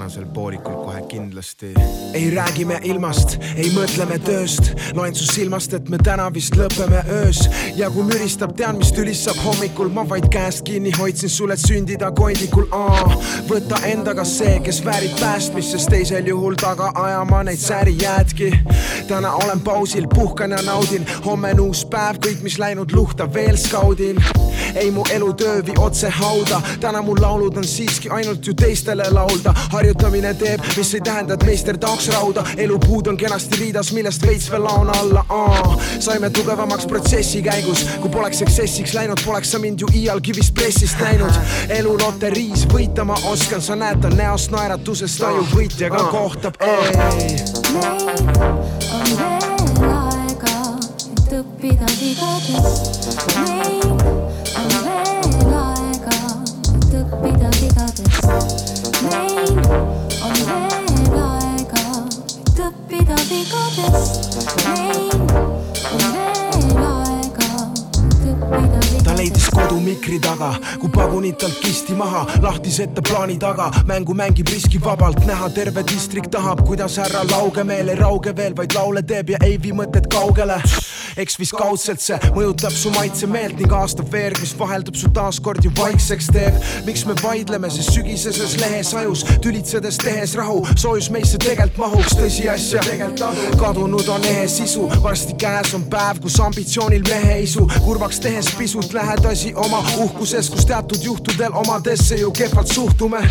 [0.09, 1.74] Tänasel poolikul kohe kindlasti.
[2.14, 6.56] ei räägi me ilmast, ei mõtle me tööst, loen su silmast, et me täna vist
[6.56, 7.42] lõpeme öös
[7.76, 11.61] ja kui müristab, tean, mis tülis saab hommikul, ma vaid käest kinni hoidsin sul, et
[11.61, 12.64] sündida kondikul.
[13.50, 18.52] võta endaga see, kes väärib päästmist, sest teisel juhul taga ajama neid sääri jäädki.
[19.09, 23.56] täna olen pausil, puhkan ja naudin, homme on uus päev, kõik, mis läinud luhta veel
[23.56, 24.24] skaudin.
[24.75, 29.55] Ei, mu elutöö vii otse hauda, täna mu laulud on siiski ainult ju teistele laulda.
[29.71, 34.51] Harjutamine teeb, mis ei tähenda, et meister taoks rauda, elupuud on kenasti riidas, millest veits
[34.51, 35.25] veel laon alla.
[35.29, 40.55] Aa, saime tugevamaks protsessi käigus, kui poleks eksessiks läinud, poleks sa mind ju iial kivist
[40.55, 41.33] pressist näinud.
[41.69, 47.37] elu loteriis võita ma oskan, sa näed ta näost naeratusest, ta ju võitjaga kohtab, ei.
[48.95, 50.57] on veel aega,
[51.11, 53.47] et õppida vigadest.
[69.89, 70.51] Mikri taga,
[70.81, 76.64] kui pagunid talt kisti maha, lahtiseta plaani taga, mängu mängib riskivabalt, näha terve distrik tahab,
[76.66, 80.61] kuidas härra Laugemeel ei rauge veel, vaid laule teeb ja ei vii mõtet kaugele.
[81.19, 85.73] Eks vist kaudselt see mõjutab su maitsemeelt ning aastab veerd, mis vaheldub su taaskord ju
[85.79, 86.59] vaikseks teeb.
[86.87, 92.83] miks me vaidleme, sest sügiseses lehes ajus tülitsedes tehes rahu, soojus meisse tegelikult mahuks tõsiasja.
[93.59, 98.93] kadunud on ehe sisu, varsti käes on päev, kus ambitsioonil mehe isu, kurvaks tehes pisut
[98.95, 103.25] lähed asi oma uhkuses, kus teatud juhtudel omadesse ju kehvalt suhtume.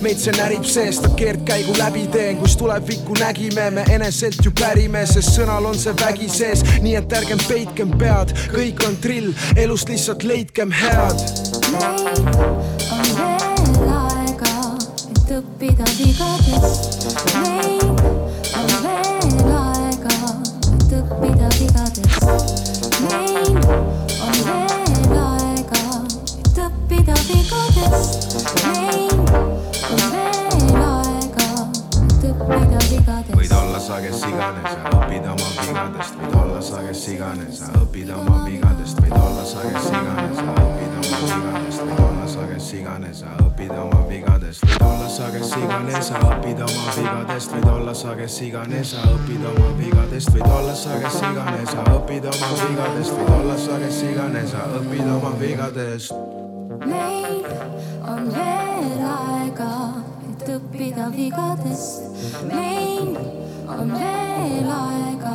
[0.00, 5.32] meid see närib seest, keerdkäigu läbi teen, kus tulevikku nägime, me eneselt ju pärime, sest
[5.38, 10.24] sõnal on see vägi sees, nii et ärgem peitkem pead, kõik on drill, elust lihtsalt
[10.26, 11.20] leidkem head.
[11.70, 12.08] meil
[12.90, 14.54] on veel aega,
[15.12, 17.06] et õppida vigadest.
[17.38, 17.86] meil
[18.58, 20.16] on veel aega,
[20.74, 22.98] et õppida vigadest.
[23.06, 23.62] meil
[24.26, 25.84] on veel aega,
[26.42, 28.50] et õppida vigadest.
[28.66, 29.14] meil
[29.86, 30.39] on veel
[32.48, 37.68] võid olla sa kes iganes ja õpid oma vigadest, võid olla sa kes iganes ja
[37.80, 42.46] õpid oma vigadest, võid olla sa kes iganes ja õpid oma vigadest, võid olla sa
[42.48, 47.52] kes iganes ja õpid oma vigadest, võid olla sa kes iganes ja õpid oma vigadest,
[47.54, 51.86] võid olla sa kes iganes ja õpid oma vigadest, võid olla sa kes iganes ja
[51.96, 56.16] õpid oma vigadest, võid olla sa kes iganes ja õpid oma vigadest.
[56.80, 57.44] meil
[58.08, 58.99] on veel
[60.40, 62.02] et õppida vigadest.
[62.48, 63.16] meil
[63.68, 65.34] on veel aega.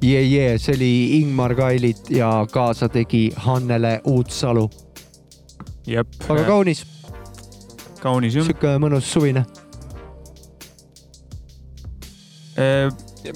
[0.00, 4.70] jee, jee, see oli Ingmar Kailit ja kaasa tegi Hannele Uutsalu.
[6.28, 6.86] aga kaunis,
[8.00, 8.48] kaunis jah.
[8.48, 9.44] sihuke mõnus suvine.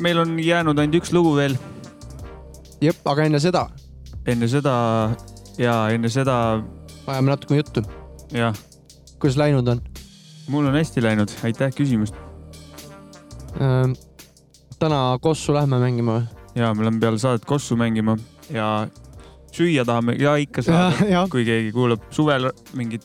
[0.01, 1.57] meil on jäänud ainult üks lugu veel.
[2.81, 3.69] jep, aga enne seda
[4.27, 4.75] enne seda
[5.61, 6.37] ja enne seda
[7.07, 7.83] ajame natuke juttu.
[8.33, 8.57] jah,
[9.21, 9.83] kuidas läinud on?
[10.49, 12.17] mul on hästi läinud, aitäh küsimast.
[14.79, 16.45] täna Kossu lähme mängima või?
[16.55, 18.17] ja me läheme peale saadet Kossu mängima
[18.51, 18.87] ja
[19.53, 22.09] süüa tahame ja ikka saada, kui keegi kuulab.
[22.11, 23.05] suvel mingid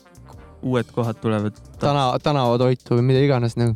[0.62, 1.56] uued kohad tulevad.
[1.80, 3.74] täna, tänavatoitu või mida iganes nagu.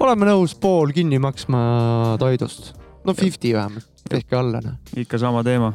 [0.00, 2.74] oleme nõus pool kinni maksma toidust.
[3.04, 4.76] no fifty vähemalt, tehke alla noh.
[4.96, 5.72] ikka sama teema.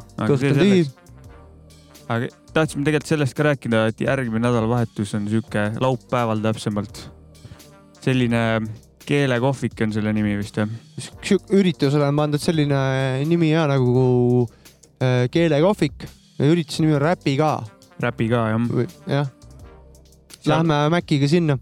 [2.08, 7.04] aga tahtsime tegelikult sellest ka rääkida, et järgmine nädalavahetus on sihuke laupäeval täpsemalt.
[8.02, 8.62] selline
[9.06, 10.58] keelekohvik on selle nimi vist
[11.02, 12.80] sihuke üritusele on pandud selline
[13.28, 14.46] nimi ja nagu
[15.02, 16.08] äh, keelekohvik.
[16.42, 17.54] ürituse nimi on Räpi ka.
[18.00, 18.68] Räpi ka jah.
[19.06, 19.30] jah.
[20.46, 21.58] Lähme Maciga sinna.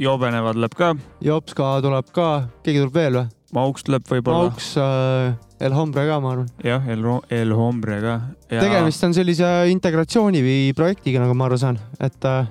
[0.00, 0.94] Jobenevad läheb ka.
[1.20, 2.30] Jops ka tuleb ka,
[2.64, 3.28] keegi tuleb veel või?
[3.56, 4.46] Mauks tuleb võib-olla.
[4.46, 6.46] Mauks äh,, El Hombre ka, ma arvan.
[6.64, 7.02] jah, El,
[7.34, 8.14] El Hombre ka.
[8.48, 12.48] tegemist on sellise integratsiooni või projektiga, nagu ma aru saan, et äh,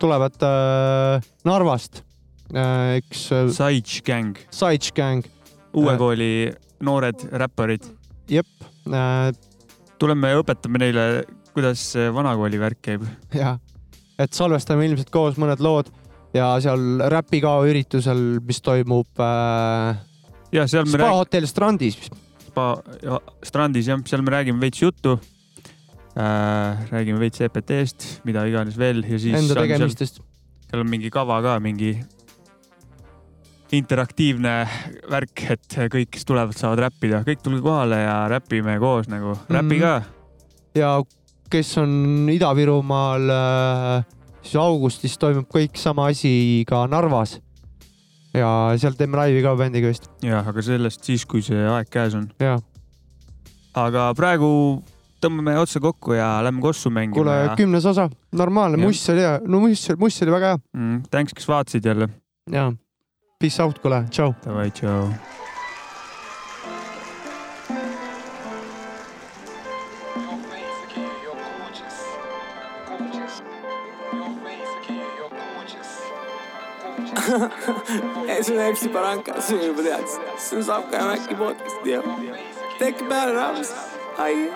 [0.00, 2.00] tulevad äh, Narvast
[2.54, 3.50] äh, üks äh,.
[3.52, 4.38] Saich Gang.
[4.54, 5.26] Saich Gang.
[5.74, 6.30] uue kooli
[6.80, 7.90] noored räpparid.
[8.30, 8.48] jep
[8.86, 9.34] äh,.
[9.98, 11.08] tuleme ja õpetame neile,
[11.52, 13.04] kuidas vanakooli värk käib.
[13.34, 13.58] jah,
[14.20, 15.88] et salvestame ilmselt koos mõned lood
[16.36, 19.96] ja seal Räpi kao üritusel, mis toimub äh,
[20.54, 21.16] ja seal me Spa räägime.
[21.22, 21.96] hotell Strandis.
[22.50, 22.68] Spa
[23.02, 25.16] ja, strandis jah, seal me räägime veits juttu
[26.16, 26.86] äh,.
[26.90, 29.36] räägime veits EPT-st, mida iganes veel ja siis.
[29.38, 30.20] Enda tegemistest..
[30.70, 31.94] seal on mingi kava ka, mingi
[33.72, 34.54] interaktiivne
[35.10, 39.76] värk, et kõik, kes tulevad, saavad räppida, kõik tulge kohale ja räpime koos nagu, räpi
[39.78, 39.80] Mhm.
[39.80, 40.02] ka.
[40.74, 40.90] ja
[41.50, 41.92] kes on
[42.32, 43.30] Ida-Virumaal,
[44.42, 47.38] siis augustis toimub kõik sama asi ka Narvas.
[48.34, 48.48] ja
[48.78, 50.06] seal teeme laivi ka bändiga vist.
[50.22, 52.28] jah, aga sellest siis, kui see aeg käes on.
[53.74, 54.50] aga praegu
[55.20, 57.18] tõmbame otsa kokku ja lähme kossu mängima.
[57.18, 60.62] kuule, kümnes osa, normaalne, muss oli hea, no muss, muss oli väga hea.
[60.76, 61.02] mm,.
[61.10, 62.08] Thanks, kes vaatasid jälle.
[62.50, 62.70] ja,
[63.40, 64.34] peace out, kuule, tšau.
[64.46, 65.10] Davai, tšau.
[78.42, 80.06] See on juba tead,
[80.38, 82.02] see on Sapka ja Maci podcast'i ja
[82.78, 83.74] tehke peale rahvas,
[84.18, 84.50] ai.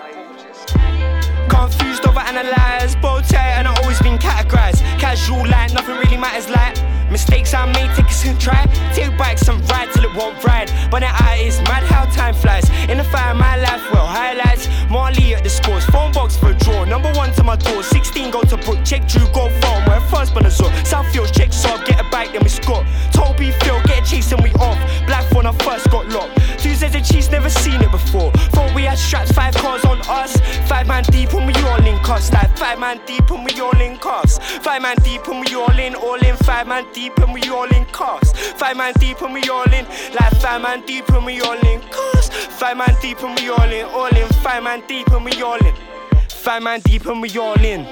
[1.47, 4.81] Confused, overanalyzed, bow tie, and I've always been categorized.
[4.99, 6.75] Casual, like nothing really matters, like
[7.11, 8.65] mistakes I made, take a second try.
[8.93, 10.71] Take bikes and ride till it won't ride.
[10.91, 12.69] But the eye is mad how time flies.
[12.89, 14.67] In the fire, my life, well, highlights.
[14.89, 16.85] Marley at the scores, phone box for a draw.
[16.85, 19.83] Number one to my door, 16 go to book, check Drew, go phone.
[19.85, 20.71] Where first been a zone.
[20.83, 22.85] Southfields, check Saab, get a bike, then we score.
[23.11, 24.77] Toby, Phil, get a chase and we off.
[25.07, 26.37] Black when I first got locked.
[26.59, 28.31] Tuesdays and cheese, never seen it before.
[28.53, 30.37] Thought we had straps, five cars on us.
[30.67, 32.31] Five man deep when we all in cuffs.
[32.31, 34.39] Like five man deep when we all in cuffs.
[34.39, 36.35] Five man deep when we all in, all in.
[36.37, 38.31] Five man deep when we all in cuffs.
[38.53, 39.85] Five man deep when we all in.
[40.17, 42.29] Like five man deep when we all in cuffs.
[42.29, 44.27] Five man deep when we all in, all in.
[44.41, 45.75] Five man deep when we all in.
[46.29, 47.85] Five man deep when we all in.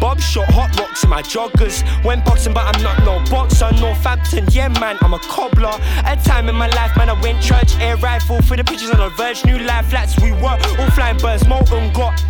[0.00, 1.82] Bob shot hot rocks in my joggers.
[2.04, 3.72] Went boxing, but I'm not no boxer.
[3.72, 5.74] Northampton, yeah, man, I'm a cobbler.
[6.06, 8.98] A time in my life, man, I went church, air rifle for the pictures on
[8.98, 9.44] the verge.
[9.44, 12.22] New life flats, we were all flying birds, molten got.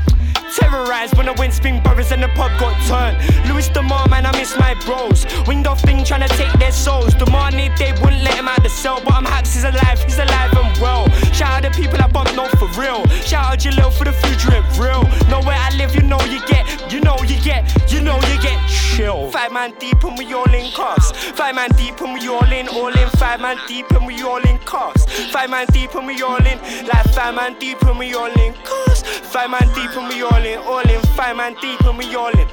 [0.56, 3.16] Terrorized when went spring brothers and the pub got turned.
[3.48, 5.26] Louis Demar, man, I miss my bros.
[5.46, 7.14] Winged off thing trying to take their souls.
[7.14, 10.52] Demanded they wouldn't let him out the cell, but I'm Haps is alive, he's alive
[10.56, 11.08] and well.
[11.32, 13.06] Shout out the people I bump, no for real.
[13.22, 15.02] Shout out Jalil for the future, it real.
[15.28, 18.40] Know where I live, you know you get, you know you get, you know you
[18.40, 19.30] get chill.
[19.30, 21.12] Five man deep and we all in cuffs.
[21.12, 23.08] Five man deep and we all in, all in.
[23.10, 25.04] Five man deep and we all in cuffs.
[25.30, 28.54] Five man deep and we all in, like five man deep and we all in
[28.64, 28.87] cuffs.
[29.32, 31.00] Five man deep and we all in, all in.
[31.16, 32.48] Five man deep and we all in.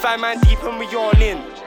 [0.00, 1.61] Five man deep and we all in.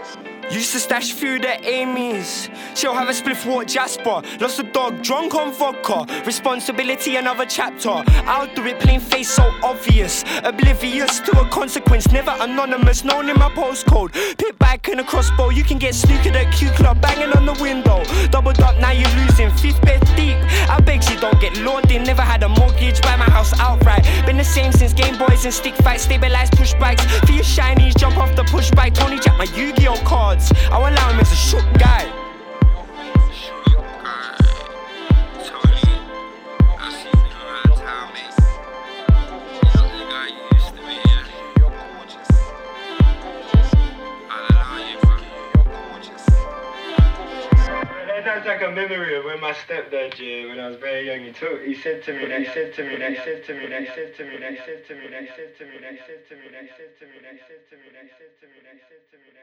[0.51, 2.49] Used to stash food at Amy's.
[2.75, 4.21] She'll have a spliff walk Jasper.
[4.39, 6.05] Lost a dog, drunk on vodka.
[6.25, 8.03] Responsibility, another chapter.
[8.25, 10.23] I'll do it plain face, so obvious.
[10.43, 13.03] Oblivious to a consequence, never anonymous.
[13.03, 14.13] Known in my postcode.
[14.37, 15.49] Pit back in a crossbow.
[15.49, 18.03] You can get snookered at Q Club, banging on the window.
[18.29, 19.49] Doubled up, now you're losing.
[19.57, 20.37] Fifth bed deep.
[20.69, 22.03] I beg you don't get in.
[22.03, 24.03] Never had a mortgage, buy my house outright.
[24.25, 26.03] Been the same since Game Boys and stick fights.
[26.03, 27.01] Stabilized pushbacks.
[27.25, 28.93] For your shinies, jump off the pushback.
[28.93, 30.34] Tony Jack, my Yu Gi Oh cards.
[30.35, 32.11] I allow him as a shook guy.
[48.25, 51.31] Sounds like a memory of when my stepdad, yeah, when I was very young, he
[51.31, 54.17] told, he said to me, he said to me, he said to me, he said
[54.17, 55.63] to me, he said to me, he said to me, he said to me, he
[55.63, 57.15] said to me, he said to me, he said to me, he said to me,
[57.15, 58.75] he said to me, that he said to me, that he said to me, that
[58.75, 59.34] he said to me,